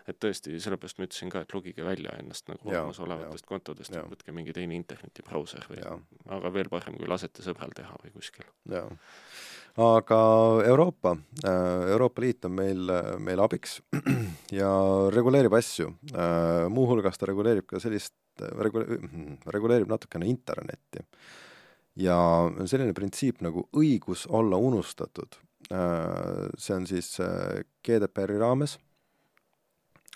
et 0.08 0.18
tõesti, 0.20 0.60
sellepärast 0.60 0.98
ma 0.98 1.06
ütlesin 1.06 1.30
ka, 1.30 1.42
et 1.42 1.54
logige 1.54 1.84
välja 1.86 2.10
ennast 2.20 2.48
nagu 2.50 2.70
olemasolevatest 2.70 3.46
kontodest 3.46 3.92
võtke 3.94 4.32
mingi 4.32 4.54
teine 4.54 4.76
internetibrauser 4.76 5.68
või 5.70 6.02
aga 6.26 6.54
veel 6.54 6.70
parem, 6.70 6.98
kui 6.98 7.08
lasete 7.08 7.44
sõbral 7.44 7.70
teha 7.76 7.96
või 8.04 8.12
kuskil. 8.12 8.46
jaa. 8.70 8.90
Aga 9.80 10.20
Euroopa, 10.68 11.16
Euroopa 11.44 12.22
Liit 12.22 12.46
on 12.46 12.56
meil, 12.56 12.92
meil 13.24 13.40
abiks 13.40 13.80
ja 14.60 14.72
reguleerib 15.14 15.54
asju. 15.56 15.88
muuhulgas 16.70 17.18
ta 17.18 17.30
reguleerib 17.30 17.68
ka 17.70 17.80
sellist, 17.80 18.14
regule-, 18.40 19.00
reguleerib 19.48 19.88
natukene 19.88 20.28
internetti. 20.28 21.06
ja 21.96 22.18
selline 22.66 22.94
printsiip 22.94 23.42
nagu 23.42 23.68
õigus 23.76 24.26
olla 24.30 24.58
unustatud, 24.58 25.36
see 26.58 26.76
on 26.76 26.88
siis 26.88 27.18
GDPR-i 27.84 28.40
raames, 28.40 28.78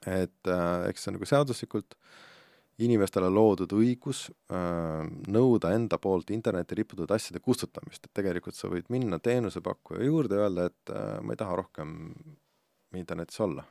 et 0.08 0.52
eks 0.88 1.04
see 1.04 1.12
on 1.12 1.18
nagu 1.20 1.28
seaduslikult 1.28 1.98
inimestele 2.84 3.30
loodud 3.32 3.72
õigus 3.78 4.26
äh, 4.52 5.06
nõuda 5.32 5.72
enda 5.76 6.00
poolt 6.02 6.32
internetti 6.36 6.76
riputud 6.82 7.12
asjade 7.16 7.40
kustutamist, 7.44 8.04
et 8.04 8.14
tegelikult 8.20 8.58
sa 8.58 8.68
võid 8.72 8.90
minna 8.92 9.20
teenusepakkuja 9.24 10.04
juurde 10.04 10.40
ja 10.40 10.48
öelda, 10.48 10.68
et 10.72 10.92
äh, 10.92 11.16
ma 11.24 11.36
ei 11.36 11.40
taha 11.40 11.62
rohkem 11.62 11.94
internetis 12.96 13.40
olla. 13.44 13.64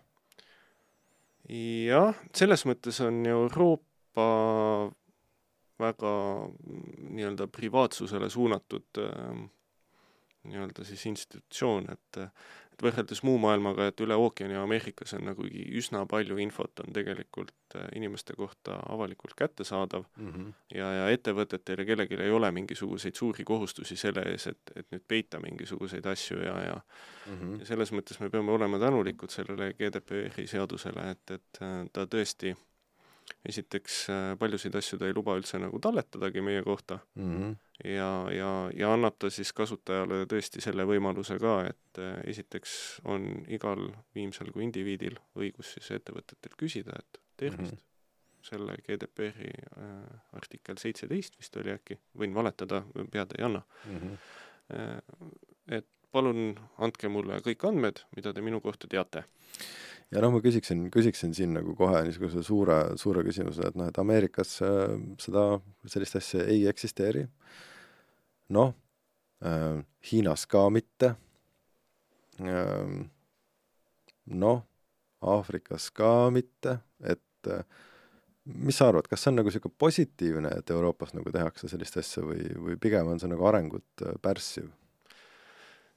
jah, 1.48 2.16
selles 2.32 2.64
mõttes 2.68 3.00
on 3.04 3.20
Euroopa 3.28 4.28
väga 5.80 6.14
nii-öelda 7.10 7.48
privaatsusele 7.52 8.30
suunatud 8.32 9.02
äh, 9.04 9.44
nii-öelda 10.48 10.84
siis 10.84 11.04
institutsioon, 11.12 11.90
et 11.92 12.20
et 12.74 12.82
võrreldes 12.82 13.22
muu 13.26 13.38
maailmaga, 13.38 13.86
et 13.90 14.02
üle 14.02 14.16
ookeani 14.18 14.56
Ameerikas 14.58 15.14
on 15.14 15.28
nagu 15.28 15.46
üsna 15.46 16.02
palju 16.10 16.38
infot 16.42 16.82
on 16.82 16.94
tegelikult 16.96 17.76
äh, 17.78 17.86
inimeste 17.98 18.34
kohta 18.38 18.80
avalikult 18.90 19.36
kättesaadav 19.38 20.04
mm 20.16 20.32
-hmm. 20.32 20.52
ja, 20.74 20.90
ja 20.98 21.08
ettevõtetel 21.14 21.82
ja 21.82 21.88
kellelgi 21.90 22.18
ei 22.20 22.30
ole 22.30 22.50
mingisuguseid 22.50 23.14
suuri 23.14 23.44
kohustusi 23.44 23.96
selle 23.96 24.26
ees, 24.32 24.46
et, 24.50 24.74
et 24.76 24.90
nüüd 24.90 25.06
peita 25.08 25.40
mingisuguseid 25.40 26.06
asju 26.06 26.38
ja, 26.42 26.58
ja 26.66 26.76
mm 27.26 27.40
-hmm. 27.40 27.58
ja 27.60 27.66
selles 27.66 27.92
mõttes 27.92 28.20
me 28.20 28.30
peame 28.30 28.52
olema 28.52 28.78
tänulikud 28.78 29.30
sellele 29.30 29.72
GDPR-i 29.78 30.46
seadusele, 30.46 31.10
et, 31.10 31.30
et 31.30 31.62
äh, 31.62 31.86
ta 31.92 32.06
tõesti 32.06 32.56
esiteks 33.48 34.10
äh, 34.10 34.38
paljusid 34.38 34.74
asju 34.74 34.98
ta 34.98 35.06
ei 35.06 35.14
luba 35.14 35.36
üldse 35.38 35.58
nagu 35.58 35.78
talletadagi 35.78 36.40
meie 36.40 36.62
kohta 36.62 36.98
mm 37.14 37.30
-hmm. 37.36 37.56
Ja, 37.84 38.10
ja, 38.30 38.50
ja 38.76 38.92
annab 38.94 39.16
ta 39.18 39.30
siis 39.32 39.52
kasutajale 39.56 40.24
tõesti 40.30 40.62
selle 40.64 40.86
võimaluse 40.88 41.38
ka, 41.42 41.56
et 41.70 42.02
äh, 42.02 42.20
esiteks 42.30 42.76
on 43.10 43.26
igal 43.52 43.88
viimsel 44.14 44.52
kui 44.54 44.66
indiviidil 44.66 45.18
õigus 45.38 45.74
siis 45.76 45.90
ettevõtetel 45.98 46.54
küsida, 46.60 46.98
et 47.00 47.20
tervist 47.36 47.74
mm, 47.74 47.80
-hmm. 47.80 48.46
selle 48.50 48.76
GDPR-i 48.86 49.50
äh, 49.50 50.20
artikkel 50.38 50.78
seitseteist 50.78 51.38
vist 51.40 51.56
oli 51.56 51.74
äkki, 51.74 51.98
võin 52.18 52.34
valetada, 52.34 52.84
pead 53.10 53.34
ei 53.38 53.44
anna 53.44 53.62
mm. 53.86 53.98
-hmm. 53.98 55.34
et 55.78 55.88
palun 56.14 56.54
andke 56.78 57.10
mulle 57.10 57.42
kõik 57.44 57.66
andmed, 57.68 58.04
mida 58.16 58.32
te 58.32 58.44
minu 58.44 58.62
kohta 58.64 58.90
teate 58.90 59.26
ja 60.14 60.22
noh, 60.22 60.34
ma 60.34 60.40
küsiksin, 60.44 60.86
küsiksin 60.94 61.34
siin 61.36 61.54
nagu 61.56 61.74
kohe 61.78 62.02
niisuguse 62.06 62.44
suure, 62.46 62.78
suure 63.00 63.24
küsimuse, 63.26 63.68
et 63.68 63.78
noh, 63.78 63.88
et 63.90 63.98
Ameerikas 64.00 64.56
äh, 64.64 64.94
seda, 65.22 65.46
sellist 65.90 66.18
asja 66.20 66.44
ei 66.50 66.66
eksisteeri. 66.70 67.26
noh 68.54 68.74
äh,, 69.44 69.80
Hiinas 70.10 70.46
ka 70.46 70.68
mitte 70.70 71.14
äh,. 72.40 72.94
noh, 74.44 74.62
Aafrikas 75.24 75.90
ka 75.96 76.30
mitte, 76.30 76.78
et 77.00 77.48
äh, 77.48 77.64
mis 78.44 78.76
sa 78.76 78.90
arvad, 78.90 79.08
kas 79.08 79.24
see 79.24 79.32
on 79.32 79.40
nagu 79.40 79.48
niisugune 79.48 79.78
positiivne, 79.80 80.50
et 80.58 80.70
Euroopas 80.70 81.14
nagu 81.16 81.32
tehakse 81.32 81.68
sellist 81.72 81.96
asja 81.96 82.22
või, 82.26 82.44
või 82.66 82.76
pigem 82.80 83.08
on 83.08 83.22
see 83.22 83.32
nagu 83.32 83.46
arengut 83.48 84.04
äh, 84.04 84.18
pärssiv? 84.22 84.68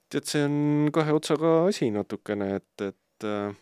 Tead, 0.10 0.28
see 0.30 0.44
on 0.48 0.90
kahe 0.96 1.14
otsaga 1.16 1.54
asi 1.68 1.90
natukene, 1.92 2.50
et, 2.60 2.86
et 2.86 3.28
äh, 3.28 3.56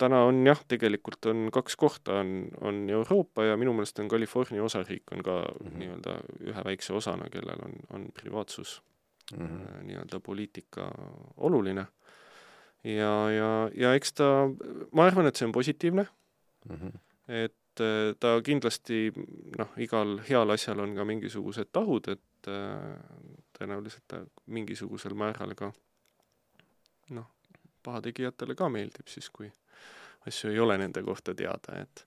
täna 0.00 0.22
on 0.28 0.40
jah, 0.46 0.60
tegelikult 0.68 1.28
on 1.30 1.48
kaks 1.54 1.76
kohta, 1.80 2.20
on, 2.22 2.48
on 2.64 2.82
Euroopa 2.90 3.44
ja 3.50 3.58
minu 3.60 3.74
meelest 3.76 4.00
on 4.02 4.08
California 4.10 4.64
osariik 4.64 5.12
on 5.12 5.22
ka 5.26 5.40
mm 5.42 5.66
-hmm. 5.66 5.78
nii-öelda 5.82 6.16
ühe 6.52 6.64
väikse 6.64 6.94
osana, 6.96 7.28
kellel 7.32 7.64
on, 7.66 7.76
on 7.94 8.08
privaatsus 8.14 8.82
mm 9.36 9.46
-hmm. 9.46 9.82
nii-öelda 9.88 10.20
poliitika 10.20 10.90
oluline. 11.36 11.86
ja, 12.84 13.30
ja, 13.30 13.70
ja 13.74 13.94
eks 13.94 14.12
ta, 14.12 14.48
ma 14.92 15.06
arvan, 15.06 15.26
et 15.26 15.36
see 15.36 15.46
on 15.46 15.52
positiivne 15.52 16.06
mm, 16.68 16.76
-hmm. 16.76 16.98
et 17.28 17.54
ta 18.20 18.40
kindlasti 18.42 19.12
noh, 19.58 19.68
igal 19.76 20.20
heal 20.28 20.50
asjal 20.50 20.80
on 20.80 20.94
ka 20.94 21.04
mingisugused 21.04 21.68
tahud, 21.72 22.08
et 22.08 22.48
tõenäoliselt 23.60 24.06
ta 24.08 24.22
mingisugusel 24.50 25.14
määral 25.18 25.54
ka 25.58 25.70
noh, 27.16 27.26
pahategijatele 27.84 28.56
ka 28.56 28.70
meeldib 28.72 29.10
siis, 29.10 29.28
kui 29.32 29.50
asju 30.28 30.52
ei 30.52 30.60
ole 30.60 30.76
nende 30.80 31.02
kohta 31.04 31.34
teada, 31.36 31.80
et 31.80 32.04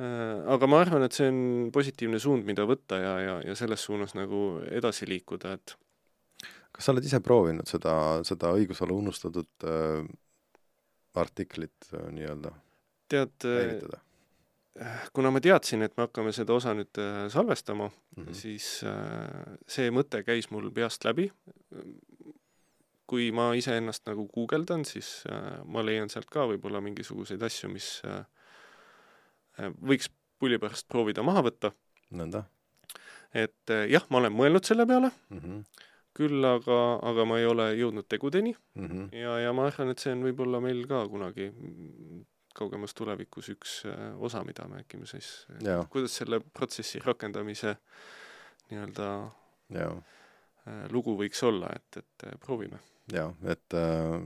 äh, 0.00 0.42
aga 0.54 0.68
ma 0.68 0.82
arvan, 0.84 1.06
et 1.06 1.16
see 1.16 1.28
on 1.32 1.70
positiivne 1.74 2.20
suund, 2.22 2.46
mida 2.48 2.66
võtta 2.68 3.00
ja, 3.00 3.14
ja, 3.20 3.38
ja 3.50 3.56
selles 3.58 3.84
suunas 3.88 4.16
nagu 4.18 4.60
edasi 4.68 5.08
liikuda, 5.08 5.56
et 5.58 5.76
kas 6.72 6.88
sa 6.88 6.94
oled 6.94 7.08
ise 7.08 7.20
proovinud 7.24 7.68
seda, 7.68 7.94
seda 8.26 8.52
õigusala 8.56 8.96
unustatud 8.96 9.68
äh, 9.68 10.06
artiklit 11.20 11.92
äh, 11.92 12.08
nii-öelda 12.16 12.54
tead, 13.12 13.36
päevitada? 13.44 14.00
Kuna 15.12 15.30
ma 15.32 15.40
teadsin, 15.42 15.84
et 15.84 15.96
me 15.96 16.06
hakkame 16.06 16.32
seda 16.32 16.54
osa 16.56 16.72
nüüd 16.76 16.98
äh, 17.00 17.26
salvestama 17.32 17.90
mm. 17.90 18.24
-hmm. 18.24 18.34
siis 18.34 18.68
äh, 18.88 19.58
see 19.68 19.90
mõte 19.90 20.22
käis 20.24 20.50
mul 20.50 20.70
peast 20.70 21.04
läbi. 21.04 21.30
kui 23.06 23.28
ma 23.32 23.52
iseennast 23.52 24.06
nagu 24.08 24.24
guugeldan, 24.28 24.84
siis 24.84 25.24
äh, 25.28 25.60
ma 25.64 25.82
leian 25.84 26.08
sealt 26.08 26.30
ka 26.32 26.46
võib-olla 26.48 26.80
mingisuguseid 26.80 27.42
asju, 27.42 27.68
mis 27.68 28.02
võiks 29.60 30.08
pulli 30.38 30.58
pärast 30.58 30.88
proovida 30.88 31.22
maha 31.22 31.42
võtta. 31.42 31.72
nõnda 32.10 32.44
et 33.34 33.72
jah, 33.88 34.04
ma 34.08 34.18
olen 34.18 34.32
mõelnud 34.32 34.64
selle 34.64 34.86
peale, 34.86 35.10
mm? 35.28 35.38
-hmm. 35.38 35.84
küll 36.14 36.44
aga, 36.44 36.98
aga 37.02 37.24
ma 37.24 37.38
ei 37.38 37.46
ole 37.46 37.74
jõudnud 37.76 38.08
tegudeni 38.08 38.56
Mm 38.74 38.88
-hmm. 38.88 39.16
ja, 39.16 39.38
ja 39.38 39.52
ma 39.52 39.66
arvan, 39.66 39.90
et 39.90 39.98
see 39.98 40.12
on 40.12 40.22
võib-olla 40.24 40.60
meil 40.60 40.86
ka 40.86 41.08
kunagi 41.08 41.52
kaugemas 42.56 42.94
tulevikus 42.94 43.50
üks 43.54 43.76
äh, 43.90 44.08
osa, 44.22 44.44
mida 44.46 44.66
me 44.70 44.82
äkki 44.82 45.00
me 45.00 45.08
siis 45.10 45.30
jaa, 45.64 45.84
kuidas 45.92 46.16
selle 46.20 46.40
protsessi 46.40 47.02
rakendamise 47.04 47.76
nii-öelda 48.70 49.08
äh, 49.80 49.92
lugu 50.92 51.16
võiks 51.18 51.42
olla, 51.46 51.72
et, 51.76 52.02
et 52.02 52.26
äh, 52.28 52.38
proovime. 52.42 52.80
jaa, 53.12 53.30
et 53.48 53.78
äh, 53.78 54.16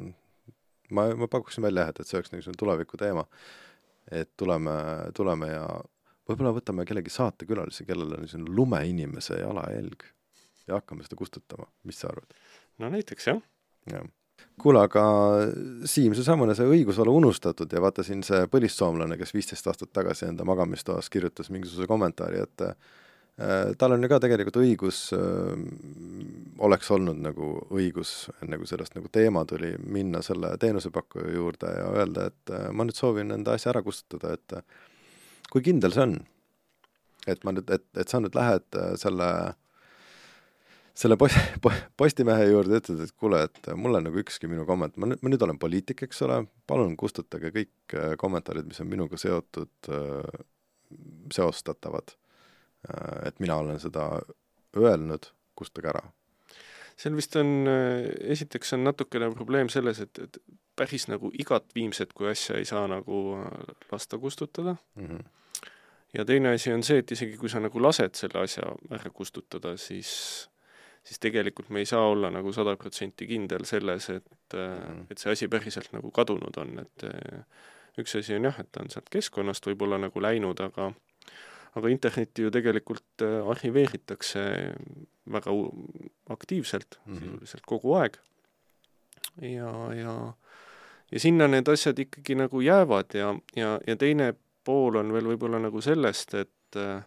ma, 0.91 1.09
ma 1.15 1.29
pakuksin 1.31 1.65
välja 1.67 1.87
jah, 1.87 1.95
et, 1.95 2.03
et 2.03 2.11
see 2.11 2.21
oleks 2.21 2.35
niisugune 2.35 2.63
tuleviku 2.63 3.01
teema. 3.01 3.27
et 4.11 4.31
tuleme, 4.39 4.73
tuleme 5.15 5.49
ja 5.51 5.65
võib-olla 6.29 6.53
võtame 6.55 6.85
kellegi 6.87 7.11
saatekülalise, 7.11 7.87
kellel 7.89 8.15
on 8.15 8.23
niisugune 8.23 8.55
lumeinimese 8.55 9.41
jalajälg 9.41 10.07
ja 10.69 10.79
hakkame 10.79 11.07
seda 11.07 11.19
kustutama, 11.19 11.67
mis 11.85 11.99
sa 12.03 12.13
arvad? 12.13 12.37
no 12.79 12.91
näiteks 12.93 13.33
jah. 13.33 13.43
jah. 13.91 14.07
Kuule, 14.61 14.83
aga 14.87 15.03
Siim, 15.89 16.15
seesamune 16.17 16.55
see 16.57 16.69
õigusala 16.69 17.13
unustatud 17.15 17.73
ja 17.73 17.83
vaata 17.85 18.05
siin 18.07 18.23
see 18.27 18.47
põlissoomlane, 18.51 19.19
kes 19.21 19.35
viisteist 19.37 19.67
aastat 19.71 19.93
tagasi 19.97 20.29
enda 20.31 20.47
magamistoas 20.49 21.11
kirjutas 21.13 21.51
mingisuguse 21.55 21.89
kommentaari, 21.91 22.41
et 22.47 22.65
äh, 22.67 22.77
tal 23.79 23.97
on 23.97 24.03
ju 24.03 24.11
ka 24.11 24.21
tegelikult 24.25 24.61
õigus 24.63 25.03
äh,, 25.17 25.53
oleks 26.67 26.91
olnud 26.97 27.21
nagu 27.21 27.51
õigus, 27.77 28.31
enne 28.43 28.59
kui 28.61 28.71
sellest 28.71 28.97
nagu 28.97 29.13
teema 29.13 29.45
tuli, 29.49 29.75
minna 29.85 30.23
selle 30.25 30.55
teenusepakkuja 30.63 31.35
juurde 31.37 31.75
ja 31.77 31.91
öelda, 32.01 32.31
et 32.33 32.55
äh, 32.55 32.71
ma 32.73 32.89
nüüd 32.89 32.97
soovin 32.97 33.37
enda 33.37 33.57
asja 33.57 33.75
ära 33.75 33.85
kustutada, 33.85 34.35
et 34.39 34.57
äh, 34.57 34.81
kui 35.53 35.65
kindel 35.67 35.95
see 35.95 36.09
on? 36.09 36.19
et 37.27 37.43
ma 37.43 37.51
nüüd, 37.53 37.71
et, 37.75 37.87
et 37.99 38.09
sa 38.09 38.21
nüüd 38.23 38.37
lähed 38.39 38.79
äh, 38.79 38.93
selle 40.97 41.19
post-, 41.21 41.39
Postimehe 42.01 42.49
juurde 42.51 42.81
ütled, 42.81 43.03
et 43.05 43.15
kuule, 43.21 43.43
et 43.49 43.71
mulle 43.79 44.01
nagu 44.05 44.21
ükski 44.23 44.51
minu 44.51 44.67
komment-, 44.69 44.97
ma 45.01 45.11
nüüd, 45.11 45.23
ma 45.23 45.33
nüüd 45.33 45.47
olen 45.47 45.61
poliitik, 45.63 46.07
eks 46.07 46.23
ole, 46.27 46.43
palun 46.69 46.97
kustutage 47.01 47.53
kõik 47.55 47.97
äh, 47.97 48.15
kommentaarid, 48.21 48.69
mis 48.71 48.81
on 48.85 48.91
minuga 48.91 49.21
seotud, 49.21 49.91
seostatavad. 51.35 52.15
Äh, 52.89 53.29
et 53.31 53.43
mina 53.45 53.59
olen 53.63 53.81
seda 53.83 54.09
öelnud, 54.77 55.31
kustutage 55.57 55.93
ära. 55.95 56.05
seal 56.97 57.17
vist 57.17 57.37
on, 57.37 57.69
esiteks 58.33 58.73
on 58.73 58.87
natukene 58.87 59.29
probleem 59.35 59.69
selles, 59.73 60.01
et, 60.01 60.19
et 60.19 60.39
päris 60.77 61.09
nagu 61.09 61.31
igat 61.41 61.73
Viimset 61.75 62.13
kui 62.17 62.29
asja 62.31 62.59
ei 62.61 62.69
saa 62.69 62.87
nagu 62.91 63.39
lasta 63.93 64.19
kustutada 64.19 64.77
mm. 64.95 65.07
-hmm. 65.07 65.25
ja 66.19 66.25
teine 66.25 66.55
asi 66.55 66.73
on 66.73 66.83
see, 66.83 66.99
et 66.99 67.11
isegi 67.11 67.37
kui 67.37 67.49
sa 67.49 67.61
nagu 67.61 67.83
lased 67.83 68.15
selle 68.15 68.43
asja 68.43 68.63
ära 68.91 69.11
kustutada, 69.11 69.77
siis 69.77 70.51
siis 71.07 71.21
tegelikult 71.23 71.71
me 71.71 71.83
ei 71.83 71.89
saa 71.89 72.03
olla 72.11 72.31
nagu 72.35 72.53
sada 72.53 72.77
protsenti 72.77 73.29
kindel 73.31 73.67
selles, 73.69 74.11
et 74.11 74.57
mm., 74.57 75.07
et 75.11 75.23
see 75.23 75.33
asi 75.33 75.49
päriselt 75.49 75.93
nagu 75.95 76.11
kadunud 76.15 76.59
on, 76.63 76.79
et 76.83 77.07
üks 78.03 78.19
asi 78.19 78.37
on 78.37 78.49
jah, 78.49 78.59
et 78.61 78.71
ta 78.73 78.83
on 78.83 78.91
sealt 78.93 79.11
keskkonnast 79.13 79.69
võib-olla 79.71 80.01
nagu 80.03 80.23
läinud, 80.23 80.61
aga 80.67 80.91
aga 81.77 81.91
internetti 81.93 82.47
ju 82.47 82.51
tegelikult 82.51 83.23
arhiveeritakse 83.53 84.43
väga 85.33 85.53
aktiivselt 86.33 86.97
mm, 87.05 87.13
-hmm. 87.13 87.21
sisuliselt 87.21 87.67
kogu 87.69 87.95
aeg. 88.01 88.17
ja, 89.43 89.73
ja 89.95 90.17
ja 91.13 91.21
sinna 91.21 91.47
need 91.49 91.69
asjad 91.69 91.99
ikkagi 91.99 92.35
nagu 92.35 92.61
jäävad 92.61 93.15
ja, 93.15 93.35
ja, 93.57 93.79
ja 93.87 93.97
teine 93.97 94.33
pool 94.65 94.99
on 94.99 95.13
veel 95.15 95.29
võib-olla 95.31 95.61
nagu 95.63 95.81
sellest, 95.81 96.35
et 96.35 96.79
äh, 96.81 97.05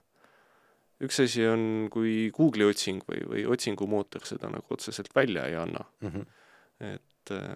üks 1.05 1.21
asi 1.23 1.45
on, 1.47 1.61
kui 1.91 2.29
Google'i 2.35 2.67
otsing 2.67 3.03
või, 3.07 3.21
või 3.31 3.45
otsingumootor 3.55 4.25
seda 4.27 4.51
nagu 4.51 4.75
otseselt 4.75 5.13
välja 5.15 5.45
ei 5.47 5.55
anna 5.59 5.85
mm. 6.01 6.09
-hmm. 6.09 6.25
et 6.93 7.33
äh, 7.35 7.55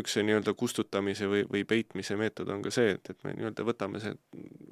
üks 0.00 0.14
see 0.14 0.26
nii-öelda 0.26 0.54
kustutamise 0.54 1.28
või, 1.30 1.44
või 1.50 1.64
peitmise 1.64 2.16
meetod 2.16 2.48
on 2.48 2.62
ka 2.62 2.72
see, 2.74 2.94
et, 2.96 3.10
et 3.10 3.24
me 3.24 3.34
nii-öelda 3.34 3.66
võtame 3.66 4.02
see 4.02 4.14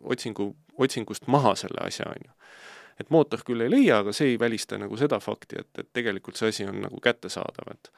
otsingu, 0.03 0.53
otsingust 0.79 1.27
maha 1.27 1.55
selle 1.59 1.83
asja, 1.85 2.07
on 2.07 2.31
ju. 2.31 2.33
et 3.03 3.11
mootor 3.11 3.43
küll 3.47 3.67
ei 3.67 3.71
leia, 3.71 4.01
aga 4.05 4.15
see 4.15 4.35
ei 4.35 4.39
välista 4.39 4.79
nagu 4.79 4.97
seda 4.97 5.21
fakti, 5.23 5.59
et, 5.59 5.71
et 5.79 5.93
tegelikult 5.93 6.39
see 6.39 6.55
asi 6.55 6.67
on 6.71 6.81
nagu 6.87 7.01
kättesaadav, 7.03 7.75
et 7.75 7.93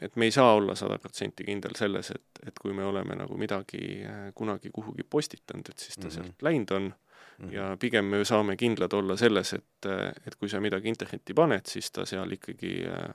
et 0.00 0.14
me 0.16 0.24
ei 0.24 0.32
saa 0.32 0.54
olla 0.56 0.72
sada 0.74 0.96
protsenti 0.98 1.44
kindel 1.44 1.74
selles, 1.76 2.10
et, 2.10 2.38
et 2.48 2.58
kui 2.58 2.72
me 2.72 2.84
oleme 2.84 3.12
nagu 3.18 3.36
midagi 3.36 4.00
äh, 4.00 4.30
kunagi 4.34 4.70
kuhugi 4.72 5.04
postitanud, 5.04 5.68
et 5.68 5.78
siis 5.78 5.98
ta 5.98 6.06
mm 6.06 6.08
-hmm. 6.08 6.14
sealt 6.14 6.42
läinud 6.42 6.70
on 6.70 6.82
mm. 6.82 7.03
Ja 7.50 7.76
pigem 7.80 8.06
me 8.10 8.24
saame 8.24 8.56
kindlad 8.56 8.92
olla 8.94 9.16
selles, 9.16 9.52
et, 9.56 9.88
et 10.26 10.36
kui 10.38 10.48
sa 10.48 10.60
midagi 10.62 10.88
internetti 10.88 11.34
paned, 11.34 11.66
siis 11.66 11.90
ta 11.90 12.06
seal 12.06 12.30
ikkagi 12.36 12.74
äh, 12.90 13.10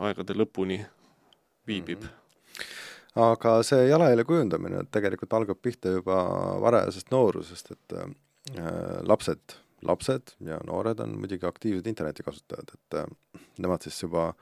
aegade 0.00 0.34
lõpuni 0.38 0.80
viibib 1.68 2.02
mm. 2.02 2.08
-hmm. 2.08 3.28
aga 3.28 3.62
see 3.62 3.88
jalajälje 3.88 4.24
kujundamine 4.24 4.84
tegelikult 4.90 5.32
algab 5.32 5.62
pihta 5.62 5.88
juba 5.98 6.22
varajasest 6.60 7.10
noorusest, 7.10 7.70
et 7.70 7.98
äh, 7.98 8.08
lapsed 9.02 9.60
lapsed 9.82 10.34
ja 10.40 10.60
noored 10.66 11.00
on 11.00 11.16
muidugi 11.18 11.46
aktiivsed 11.46 11.86
internetikasutajad, 11.86 12.74
et 12.74 12.98
äh, 12.98 13.40
nemad 13.58 13.82
siis 13.82 14.02
juba, 14.02 14.32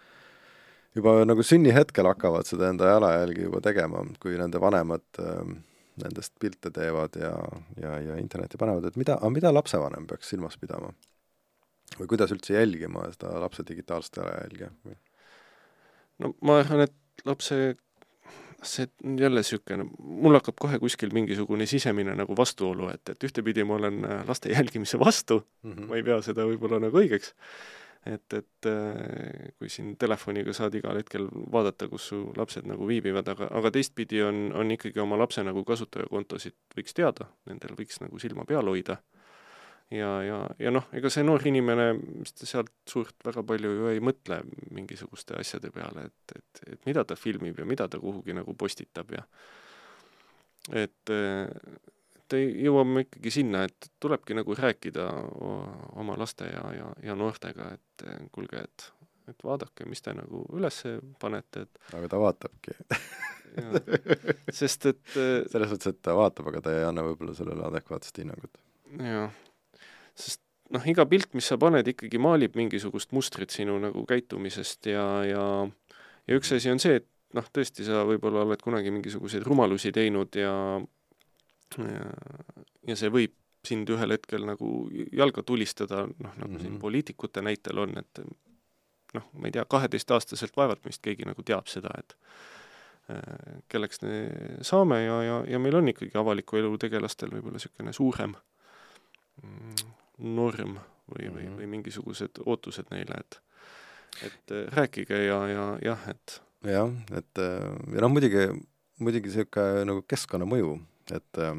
juba 0.94 1.20
nagu 1.24 1.42
sünnihetkel 1.42 2.08
hakkavad 2.10 2.48
seda 2.48 2.68
enda 2.70 2.92
jalajälgi 2.94 3.48
juba 3.48 3.62
tegema, 3.64 4.04
kui 4.22 4.36
nende 4.38 4.60
vanemad 4.60 5.22
äh, 5.22 5.54
nendest 6.02 6.34
pilte 6.40 6.72
teevad 6.74 7.16
ja, 7.20 7.34
ja, 7.80 7.98
ja 8.08 8.18
internetti 8.20 8.60
panevad, 8.60 8.90
et 8.90 8.98
mida, 9.00 9.18
mida 9.32 9.52
lapsevanem 9.54 10.08
peaks 10.10 10.34
silmas 10.34 10.58
pidama? 10.60 10.92
või 11.98 12.06
kuidas 12.12 12.30
üldse 12.30 12.54
jälgima 12.54 13.08
seda 13.14 13.32
lapse 13.42 13.64
digitaalset 13.68 14.20
jalajälge? 14.20 14.70
no 16.22 16.34
ma 16.46 16.60
arvan, 16.62 16.86
et 16.86 17.26
lapse 17.26 17.60
see 18.62 18.86
on 19.04 19.18
jälle 19.18 19.40
niisugune, 19.40 19.86
mul 19.98 20.36
hakkab 20.36 20.58
kohe 20.60 20.78
kuskil 20.82 21.12
mingisugune 21.16 21.66
sisemine 21.66 22.14
nagu 22.16 22.36
vastuolu, 22.36 22.90
et, 22.92 23.08
et 23.08 23.24
ühtepidi 23.24 23.64
ma 23.64 23.78
olen 23.78 24.02
laste 24.28 24.52
jälgimise 24.52 24.98
vastu 25.00 25.40
mm, 25.62 25.72
-hmm. 25.72 25.86
ma 25.88 25.96
ei 25.96 26.04
pea 26.04 26.20
seda 26.22 26.44
võib-olla 26.48 26.80
nagu 26.82 27.00
õigeks, 27.00 27.32
et, 28.06 28.32
et 28.32 28.68
äh, 28.70 29.52
kui 29.58 29.68
siin 29.72 29.92
telefoniga 30.00 30.54
saad 30.56 30.74
igal 30.78 30.96
hetkel 31.00 31.28
vaadata, 31.52 31.88
kus 31.90 32.10
su 32.12 32.20
lapsed 32.36 32.68
nagu 32.68 32.88
viibivad, 32.88 33.28
aga, 33.34 33.50
aga 33.60 33.72
teistpidi 33.74 34.22
on, 34.24 34.48
on 34.56 34.72
ikkagi 34.76 35.02
oma 35.02 35.18
lapse 35.20 35.44
nagu 35.44 35.64
kasutajakontosid 35.68 36.56
võiks 36.76 36.96
teada, 36.96 37.28
nendel 37.50 37.76
võiks 37.78 38.00
nagu 38.00 38.20
silma 38.22 38.46
peal 38.48 38.72
hoida. 38.72 39.00
Ja, 39.90 40.10
ja, 40.22 40.36
ja 40.62 40.70
noh, 40.70 40.84
ega 40.94 41.10
see 41.10 41.24
noor 41.26 41.42
inimene, 41.50 41.88
mis 41.98 42.30
ta 42.38 42.46
sealt 42.46 42.70
suurt 42.88 43.24
väga 43.26 43.42
palju 43.42 43.72
ju 43.74 43.88
ei 43.90 44.02
mõtle 44.04 44.38
mingisuguste 44.70 45.34
asjade 45.40 45.72
peale, 45.74 46.06
et, 46.06 46.36
et, 46.38 46.60
et 46.76 46.86
mida 46.86 47.02
ta 47.04 47.16
filmib 47.18 47.58
ja 47.58 47.66
mida 47.66 47.88
ta 47.90 47.98
kuhugi 47.98 48.36
nagu 48.36 48.54
postitab 48.54 49.10
ja 49.16 49.24
et, 50.78 51.10
et 52.30 52.62
jõuame 52.64 53.04
ikkagi 53.06 53.32
sinna, 53.34 53.64
et 53.68 53.90
tulebki 54.02 54.36
nagu 54.38 54.54
rääkida 54.56 55.06
oma 56.00 56.16
laste 56.20 56.48
ja, 56.50 56.64
ja, 56.76 56.88
ja 57.04 57.16
noortega, 57.18 57.72
et 57.76 58.06
kuulge, 58.32 58.64
et, 58.64 58.86
et 59.32 59.44
vaadake, 59.46 59.86
mis 59.90 60.02
te 60.04 60.14
nagu 60.16 60.44
üles 60.56 60.82
panete, 61.22 61.66
et 61.66 61.94
aga 61.98 62.12
ta 62.12 62.22
vaatabki. 62.22 62.78
Sest 64.60 64.86
et 64.86 65.14
selles 65.14 65.72
mõttes, 65.72 65.90
et 65.90 66.02
ta 66.06 66.14
vaatab, 66.14 66.52
aga 66.52 66.62
ta 66.62 66.74
ei 66.76 66.84
anna 66.86 67.02
võib-olla 67.02 67.34
sellele 67.34 67.66
adekvaatset 67.66 68.22
hinnangut. 68.22 68.60
jah 69.02 69.30
sest 70.20 70.42
noh, 70.74 70.84
iga 70.86 71.06
pilt, 71.08 71.32
mis 71.34 71.48
sa 71.50 71.58
paned, 71.60 71.86
ikkagi 71.92 72.20
maalib 72.22 72.56
mingisugust 72.58 73.14
mustrit 73.16 73.52
sinu 73.54 73.78
nagu 73.82 74.04
käitumisest 74.08 74.90
ja, 74.92 75.06
ja 75.26 75.44
ja 76.28 76.38
üks 76.38 76.52
asi 76.54 76.70
on 76.70 76.80
see, 76.82 77.00
et 77.00 77.08
noh, 77.36 77.46
tõesti, 77.54 77.86
sa 77.86 78.04
võib-olla 78.08 78.44
oled 78.46 78.62
kunagi 78.62 78.92
mingisuguseid 78.94 79.46
rumalusi 79.46 79.92
teinud 79.94 80.36
ja 80.38 80.52
ja, 81.78 82.06
ja 82.86 82.96
see 82.96 83.10
võib 83.12 83.36
sind 83.66 83.90
ühel 83.92 84.14
hetkel 84.14 84.46
nagu 84.48 84.88
jalga 85.12 85.42
tulistada, 85.46 86.06
noh, 86.06 86.36
nagu 86.36 86.48
mm 86.48 86.56
-hmm. 86.56 86.60
siin 86.60 86.72
mhm. 86.72 86.80
poliitikute 86.80 87.42
näitel 87.42 87.78
on, 87.78 87.98
et 87.98 88.22
noh, 89.14 89.26
ma 89.32 89.48
ei 89.48 89.52
tea, 89.52 89.64
kaheteistaastaselt 89.64 90.56
vaevalt 90.56 90.84
meist 90.84 91.02
keegi 91.02 91.26
nagu 91.28 91.42
teab 91.42 91.68
seda, 91.68 91.92
et 91.98 92.16
äh, 93.10 93.60
kelleks 93.68 94.02
me 94.02 94.20
saame 94.62 95.02
ja, 95.04 95.22
ja, 95.22 95.44
ja 95.48 95.58
meil 95.58 95.76
on 95.76 95.88
ikkagi 95.88 96.18
avaliku 96.18 96.56
elu 96.56 96.78
tegelastel 96.78 97.32
võib-olla 97.34 97.58
niisugune 97.58 97.92
suurem 97.92 98.34
mm, 99.42 99.92
norm 100.18 100.78
või, 101.10 101.28
või, 101.28 101.44
mhm. 101.44 101.56
või 101.58 101.70
mingisugused 101.76 102.42
ootused 102.46 102.92
neile, 102.94 103.20
et 103.20 103.40
et 104.26 104.52
äh, 104.52 104.66
rääkige 104.74 105.24
ja, 105.24 105.40
ja 105.48 105.66
jah, 105.84 106.08
et 106.08 106.40
jah, 106.66 106.90
et 107.16 107.38
äh, 107.38 107.94
ja 107.94 108.06
noh, 108.06 108.12
muidugi, 108.12 108.48
muidugi 108.98 109.30
niisugune 109.30 109.84
nagu 109.84 110.04
keskkonnamõju, 110.08 110.78
et 111.16 111.38
äh, 111.42 111.54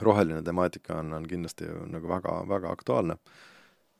roheline 0.00 0.42
temaatika 0.42 0.98
on, 1.00 1.12
on 1.12 1.26
kindlasti 1.28 1.68
nagu 1.92 2.08
väga, 2.08 2.42
väga 2.48 2.70
aktuaalne. 2.72 3.16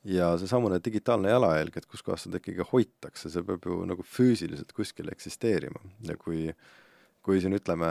ja 0.03 0.33
seesamune 0.37 0.81
digitaalne 0.85 1.29
jalajälg, 1.29 1.77
et 1.77 1.85
kuskohast 1.87 2.27
seda 2.27 2.41
ikkagi 2.41 2.65
hoitakse, 2.71 3.29
see 3.31 3.43
peab 3.47 3.63
ju 3.65 3.77
nagu 3.87 4.03
füüsiliselt 4.03 4.73
kuskil 4.75 5.07
eksisteerima 5.13 5.79
ja 6.03 6.17
kui 6.19 6.49
kui 7.23 7.39
siin 7.41 7.55
ütleme, 7.55 7.87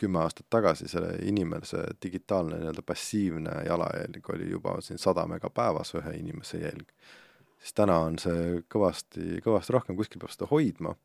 kümme 0.00 0.22
aastat 0.24 0.48
tagasi 0.50 0.88
selle 0.88 1.12
inimese 1.28 1.84
digitaalne 2.02 2.58
nii-öelda 2.58 2.82
passiivne 2.86 3.60
jalajälg 3.66 4.30
oli 4.34 4.50
juba 4.50 4.78
siin 4.84 4.98
sada 4.98 5.26
mega 5.28 5.50
päevas 5.54 5.94
ühe 5.98 6.14
inimese 6.18 6.62
jälg, 6.62 6.88
siis 7.60 7.76
täna 7.76 7.98
on 8.06 8.18
see 8.18 8.62
kõvasti, 8.72 9.42
kõvasti 9.44 9.76
rohkem, 9.76 9.98
kuskil 9.98 10.22
peab 10.22 10.32
seda 10.34 10.48
hoidma. 10.50 10.96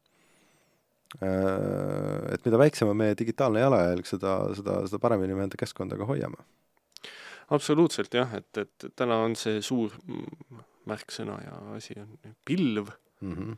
Äh, 1.24 2.34
et 2.36 2.46
mida 2.48 2.60
väiksem 2.60 2.92
on 2.92 2.98
meie 3.00 3.16
digitaalne 3.18 3.62
jalajälg, 3.64 4.08
seda, 4.10 4.36
seda, 4.58 4.82
seda 4.90 5.00
paremini 5.00 5.38
me 5.38 5.46
enda 5.48 5.60
keskkonda 5.60 6.00
ka 6.00 6.08
hoiame. 6.10 6.42
absoluutselt 7.56 8.14
jah, 8.14 8.32
et, 8.34 8.58
et 8.58 8.88
täna 8.98 9.20
on 9.22 9.36
see 9.38 9.62
suur 9.62 9.94
märksõna 10.90 11.38
ja 11.44 11.60
asi 11.76 11.94
on 12.02 12.36
pilv 12.46 12.90
mm. 13.22 13.34
-hmm 13.34 13.58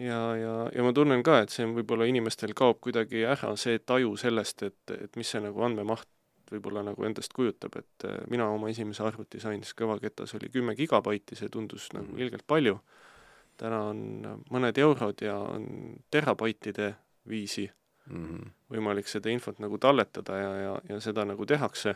ja, 0.00 0.36
ja, 0.36 0.52
ja 0.74 0.82
ma 0.82 0.92
tunnen 0.96 1.22
ka, 1.22 1.42
et 1.42 1.52
see 1.52 1.66
on 1.66 1.74
võib-olla 1.76 2.06
inimestel 2.08 2.54
kaob 2.56 2.78
kuidagi 2.80 3.26
ära 3.28 3.56
see 3.60 3.78
taju 3.78 4.14
sellest, 4.16 4.62
et, 4.62 4.94
et 4.94 5.16
mis 5.20 5.28
see 5.28 5.40
nagu 5.44 5.64
andmemaht 5.64 6.08
võib-olla 6.52 6.82
nagu 6.84 7.04
endast 7.04 7.32
kujutab, 7.36 7.76
et 7.80 8.06
mina 8.30 8.48
oma 8.52 8.70
esimese 8.72 9.04
arvuti 9.04 9.40
sain, 9.40 9.62
siis 9.64 9.76
kõvaketas 9.78 10.34
oli 10.36 10.50
kümme 10.52 10.74
gigabaiti, 10.78 11.36
see 11.38 11.48
tundus 11.52 11.88
nagu 11.96 12.10
mm. 12.12 12.22
ilgelt 12.24 12.46
palju. 12.46 12.78
Täna 13.62 13.82
on 13.92 14.00
mõned 14.50 14.78
eurod 14.82 15.22
ja 15.22 15.36
on 15.38 15.66
terabaitide 16.10 16.94
viisi 17.28 17.68
mm 18.10 18.24
-hmm. 18.24 18.48
võimalik 18.74 19.10
seda 19.10 19.30
infot 19.30 19.60
nagu 19.62 19.78
talletada 19.78 20.38
ja, 20.38 20.54
ja, 20.64 20.72
ja 20.88 21.00
seda 21.00 21.24
nagu 21.28 21.46
tehakse. 21.46 21.94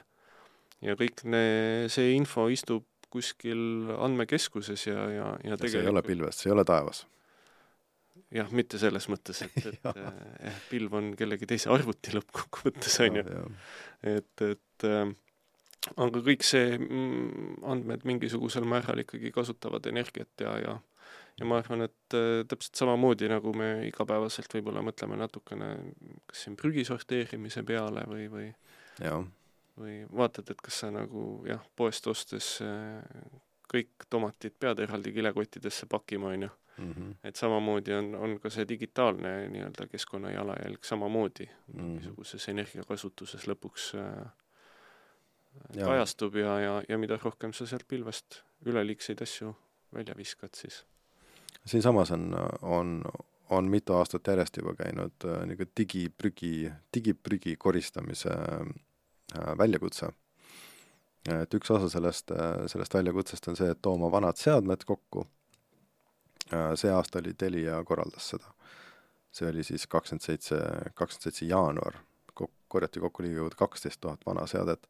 ja 0.82 0.94
kõik 0.94 1.24
ne, 1.24 1.88
see 1.88 2.12
info 2.14 2.48
istub 2.52 2.84
kuskil 3.10 3.90
andmekeskuses 3.98 4.86
ja, 4.86 5.10
ja, 5.10 5.26
ja 5.44 5.56
tegelikult 5.56 5.70
see 5.72 5.82
ei 5.82 5.92
ole 5.92 6.02
pilves, 6.02 6.40
see 6.40 6.50
ei 6.50 6.54
ole 6.54 6.64
taevas 6.64 7.06
jah, 8.34 8.50
mitte 8.52 8.78
selles 8.78 9.08
mõttes, 9.12 9.42
et, 9.46 9.56
et 9.66 9.78
jah, 9.84 10.16
eh, 10.40 10.58
pilv 10.70 10.94
on 10.98 11.12
kellegi 11.18 11.48
teise 11.48 11.70
arvuti 11.72 12.14
lõppkokkuvõttes, 12.16 12.98
on 13.06 13.20
ju. 13.20 13.46
et, 14.02 14.44
et 14.46 14.88
äh, 14.88 15.14
aga 15.94 16.22
kõik 16.28 16.44
see 16.46 16.74
mm, 16.78 17.62
andmed 17.72 18.06
mingisugusel 18.08 18.66
määral 18.68 19.04
ikkagi 19.04 19.32
kasutavad 19.34 19.86
energiat 19.90 20.44
ja, 20.44 20.56
ja 20.62 20.76
ja 21.40 21.46
ma 21.48 21.58
arvan, 21.60 21.82
et 21.86 22.14
äh, 22.16 22.42
täpselt 22.48 22.78
samamoodi, 22.80 23.28
nagu 23.28 23.52
me 23.56 23.70
igapäevaselt 23.88 24.54
võib-olla 24.56 24.82
mõtleme 24.86 25.18
natukene 25.20 25.72
kas 26.26 26.46
siin 26.46 26.56
prügi 26.56 26.84
sorteerimise 26.88 27.62
peale 27.66 28.04
või, 28.08 28.28
või 28.32 28.46
ja. 29.02 29.18
või 29.76 29.98
vaatad, 30.16 30.50
et 30.50 30.62
kas 30.64 30.80
sa 30.84 30.90
nagu 30.94 31.42
jah, 31.48 31.60
poest 31.76 32.06
ostes 32.08 32.56
äh, 32.64 33.02
kõik 33.72 34.06
tomatid 34.10 34.54
pead 34.58 34.78
eraldi 34.80 35.12
kilekottidesse 35.12 35.86
pakkima, 35.90 36.32
on 36.36 36.48
ju. 36.48 36.54
Mhm. 36.76 37.12
et 37.24 37.36
samamoodi 37.36 37.94
on, 37.96 38.10
on 38.14 38.34
ka 38.38 38.50
see 38.52 38.66
digitaalne 38.68 39.30
nii-öelda 39.48 39.86
keskkonna 39.88 40.28
jalajälg 40.34 40.84
samamoodi 40.84 41.46
Mhm. 41.72 41.94
niisuguses 41.94 42.48
energiakasutuses 42.52 43.46
lõpuks 43.48 43.94
äh, 43.96 44.26
Jaa. 45.74 45.86
kajastub 45.88 46.36
ja, 46.36 46.58
ja, 46.60 46.74
ja 46.88 46.98
mida 46.98 47.16
rohkem 47.16 47.52
sa 47.56 47.66
sealt 47.66 47.88
pilvest 47.88 48.42
üleliigseid 48.66 49.22
asju 49.24 49.54
välja 49.94 50.14
viskad, 50.16 50.52
siis 50.54 50.84
siinsamas 51.66 52.10
on, 52.10 52.36
on, 52.62 53.02
on 53.50 53.70
mitu 53.70 53.94
aastat 53.94 54.26
järjest 54.26 54.56
juba 54.56 54.74
käinud 54.78 55.24
äh, 55.24 55.40
niisugune 55.46 55.72
digiprügi, 55.80 56.70
digiprügi 56.94 57.56
koristamise 57.56 58.32
äh, 58.32 59.52
väljakutse. 59.58 60.12
et 61.26 61.54
üks 61.54 61.70
osa 61.74 61.88
sellest, 61.90 62.30
sellest 62.70 62.94
väljakutsest 62.94 63.48
on 63.50 63.56
see, 63.58 63.70
et 63.70 63.80
too 63.82 63.96
oma 63.98 64.10
vanad 64.12 64.38
seadmed 64.38 64.84
kokku. 64.86 65.26
see 66.78 66.90
aasta 66.94 67.18
oli 67.18 67.32
Telia 67.34 67.80
korraldas 67.84 68.28
seda. 68.30 68.52
see 69.32 69.48
oli 69.48 69.64
siis 69.64 69.86
kakskümmend 69.86 70.22
seitse, 70.22 70.60
kakskümmend 70.94 71.22
seitse 71.22 71.46
jaanuar, 71.46 71.98
korjati 72.68 73.00
kokku 73.00 73.22
ligikaudu 73.22 73.58
kaksteist 73.58 74.00
tuhat 74.00 74.20
vana 74.26 74.46
seadet 74.46 74.86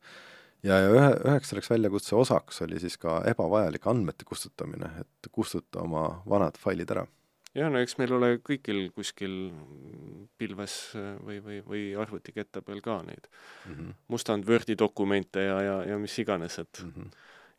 ja, 0.66 0.78
ja 0.82 0.92
ühe, 0.92 1.10
üheks 1.30 1.52
selleks 1.52 1.70
väljakutse 1.72 2.16
osaks 2.18 2.62
oli 2.66 2.80
siis 2.82 2.98
ka 3.00 3.20
ebavajalik 3.30 3.86
andmete 3.90 4.26
kustutamine, 4.28 4.90
et 5.02 5.30
kustuta 5.32 5.84
oma 5.84 6.08
vanad 6.28 6.58
failid 6.60 6.90
ära. 6.94 7.06
jah, 7.56 7.70
no 7.72 7.80
eks 7.80 7.96
meil 8.00 8.12
ole 8.12 8.32
kõigil 8.44 8.90
kuskil 8.96 9.36
pilves 10.38 10.74
äh, 10.98 11.14
või, 11.24 11.38
või, 11.44 11.60
või 11.70 11.84
arvutiketta 12.02 12.62
peal 12.66 12.82
ka 12.84 12.98
neid 13.06 13.30
mm. 13.30 13.72
-hmm. 13.72 13.94
mustand 14.12 14.48
Wordi 14.48 14.76
dokumente 14.78 15.46
ja, 15.46 15.62
ja, 15.62 15.78
ja 15.92 15.98
mis 15.98 16.18
iganes, 16.18 16.58
et 16.58 16.82
Mm 16.82 16.92
-hmm. 16.92 17.10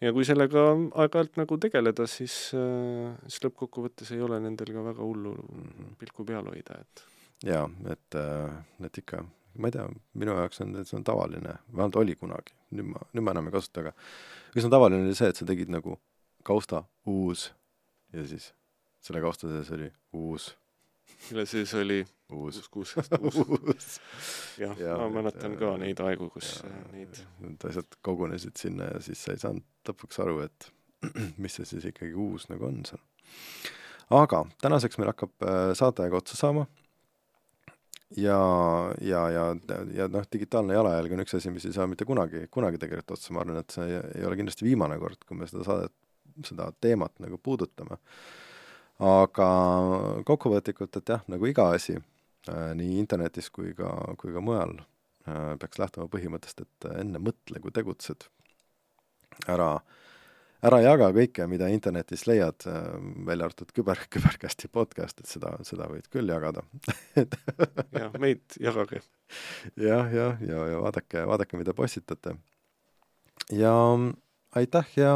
ja 0.02 0.14
kui 0.14 0.26
sellega 0.26 0.70
aeg-ajalt 0.94 1.38
nagu 1.42 1.58
tegeleda, 1.58 2.08
siis, 2.08 2.52
äh, 2.54 3.16
siis 3.28 3.44
lõppkokkuvõttes 3.46 4.14
ei 4.14 4.22
ole 4.22 4.40
nendel 4.40 4.74
ka 4.74 4.84
väga 4.92 5.04
hullu 5.04 5.34
Mhm. 5.34 5.96
pilku 6.00 6.26
peal 6.26 6.46
hoida, 6.46 6.82
et 6.82 7.06
jaa, 7.44 7.70
et, 7.90 8.16
et 8.86 8.98
ikka, 8.98 9.24
ma 9.58 9.70
ei 9.70 9.76
tea, 9.76 9.88
minu 10.18 10.36
jaoks 10.38 10.62
on, 10.64 10.76
see 10.86 10.98
on 10.98 11.06
tavaline, 11.08 11.58
vähemalt 11.72 11.98
oli 12.02 12.16
kunagi, 12.20 12.54
nüüd 12.78 12.92
ma, 12.92 13.02
nüüd 13.14 13.26
ma 13.26 13.34
enam 13.36 13.50
ei 13.50 13.56
kasuta, 13.56 13.86
aga 13.86 13.94
üsna 14.58 14.72
tavaline 14.74 15.06
oli 15.06 15.18
see, 15.18 15.32
et 15.32 15.40
sa 15.40 15.48
tegid 15.50 15.72
nagu 15.74 15.98
kausta 16.48 16.84
uus 17.10 17.50
ja 18.14 18.26
siis 18.28 18.52
selle 19.04 19.22
kausta 19.24 19.50
sees 19.52 19.72
oli 19.76 19.90
uus, 20.18 20.52
mille 21.30 21.46
sees 21.50 21.74
oli 21.80 22.00
uus, 22.32 22.58
uus 22.62 22.70
kuussada 22.70 23.20
uus. 23.22 23.36
uus. 23.56 24.00
jah 24.62 24.80
Jaa, 24.80 24.98
ma 24.98 25.08
et, 25.08 25.16
mäletan 25.20 25.56
äh, 25.56 25.60
ka 25.60 25.74
neid 25.82 26.02
aegu, 26.04 26.30
kus 26.34 26.58
äh, 26.68 26.80
neid 26.94 27.22
Need 27.44 27.68
asjad 27.70 28.00
kogunesid 28.06 28.58
sinna 28.60 28.92
ja 28.94 29.04
siis 29.04 29.24
sa 29.24 29.36
ei 29.36 29.42
saanud 29.44 29.66
lõpuks 29.90 30.22
aru, 30.24 30.42
et 30.46 30.72
mis 31.42 31.60
see 31.60 31.68
siis 31.70 31.88
ikkagi 31.92 32.16
uus 32.18 32.48
nagu 32.52 32.68
on 32.70 32.84
seal. 32.88 33.04
aga 34.18 34.46
tänaseks 34.64 35.00
meil 35.00 35.14
hakkab 35.14 35.48
äh, 35.48 35.72
saateaeg 35.78 36.20
otsa 36.22 36.40
saama 36.40 36.68
ja, 38.16 38.40
ja, 39.02 39.30
ja, 39.30 39.56
ja 39.94 40.08
noh, 40.08 40.26
digitaalne 40.34 40.76
jalajälg 40.78 41.16
on 41.16 41.24
üks 41.24 41.38
asi, 41.38 41.52
mis 41.52 41.66
ei 41.68 41.76
saa 41.76 41.88
mitte 41.90 42.08
kunagi, 42.08 42.46
kunagi 42.54 42.80
tegelikult 42.82 43.18
otsa, 43.18 43.34
ma 43.36 43.44
arvan, 43.44 43.60
et 43.62 43.76
see 43.76 43.88
ei, 44.00 44.26
ole 44.28 44.38
kindlasti 44.40 44.68
viimane 44.68 45.00
kord, 45.02 45.24
kui 45.28 45.40
me 45.40 45.48
seda 45.50 45.66
saadet, 45.68 45.96
seda 46.48 46.70
teemat 46.82 47.18
nagu 47.24 47.40
puudutame. 47.44 48.00
aga 48.98 49.48
kokkuvõtlikult, 50.26 50.96
et 50.98 51.10
jah, 51.14 51.26
nagu 51.30 51.46
iga 51.46 51.68
asi 51.76 51.98
äh, 51.98 52.72
nii 52.78 52.98
internetis 52.98 53.52
kui 53.54 53.76
ka, 53.78 53.92
kui 54.18 54.34
ka 54.34 54.42
mujal 54.42 54.74
äh, 54.80 55.54
peaks 55.62 55.78
lähtuma 55.78 56.10
põhimõttest, 56.10 56.64
et 56.64 56.90
enne 56.96 57.22
mõtle, 57.22 57.62
kui 57.62 57.76
tegutsed. 57.76 58.30
ära 59.48 59.76
ära 60.66 60.80
jaga 60.82 61.10
kõike, 61.16 61.48
mida 61.50 61.70
internetis 61.70 62.26
leiad, 62.30 62.66
välja 63.28 63.48
arvatud 63.48 63.72
küber, 63.76 64.00
küberkästi 64.14 64.70
podcast, 64.74 65.22
et 65.22 65.30
seda, 65.30 65.56
seda 65.68 65.90
võid 65.92 66.08
küll 66.14 66.30
jagada 66.32 66.64
jah, 68.02 68.14
meid 68.20 68.58
jagage. 68.62 69.04
jah, 69.76 70.14
jah, 70.14 70.42
ja, 70.42 70.64
ja 70.74 70.82
vaadake, 70.84 71.26
vaadake, 71.30 71.60
mida 71.62 71.76
postitate. 71.78 72.38
ja 73.54 73.76
aitäh 74.56 74.98
ja 74.98 75.14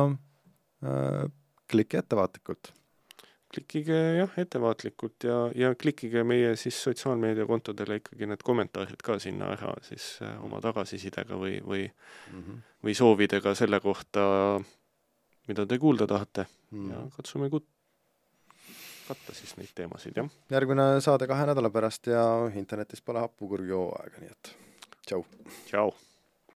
äh, 0.86 1.26
klikki 1.72 1.98
ettevaatlikult. 1.98 2.74
klikkige 3.54 3.98
jah, 4.18 4.36
ettevaatlikult 4.38 5.26
ja, 5.28 5.40
ja 5.56 5.74
klikkige 5.76 6.24
meie 6.24 6.54
siis 6.56 6.78
sotsiaalmeediakontodele 6.84 7.98
ikkagi 8.00 8.30
need 8.30 8.44
kommentaarid 8.48 9.02
ka 9.04 9.18
sinna 9.20 9.52
ära 9.56 9.74
siis 9.88 10.14
äh, 10.24 10.38
oma 10.46 10.62
tagasisidega 10.64 11.40
või, 11.40 11.58
või 11.66 11.82
mm, 11.88 12.44
-hmm. 12.44 12.62
või 12.86 12.96
soovidega 12.96 13.56
selle 13.60 13.82
kohta, 13.84 14.24
mida 15.50 15.66
te 15.66 15.80
kuulda 15.82 16.08
tahate 16.10 16.46
mm. 16.72 16.92
ja 16.92 17.02
katsume 17.16 17.50
kut-, 17.54 17.70
katta 19.08 19.36
siis 19.36 19.56
neid 19.60 19.74
teemasid, 19.76 20.18
jah. 20.18 20.30
järgmine 20.54 20.88
saade 21.04 21.28
kahe 21.30 21.48
nädala 21.50 21.72
pärast 21.74 22.12
ja 22.12 22.24
internetis 22.56 23.02
pole 23.02 23.24
hapukurgi 23.24 23.76
hooaega, 23.76 24.24
nii 24.24 24.32
et 24.32 24.56
tšau. 25.08 25.26
tšau. 25.68 25.94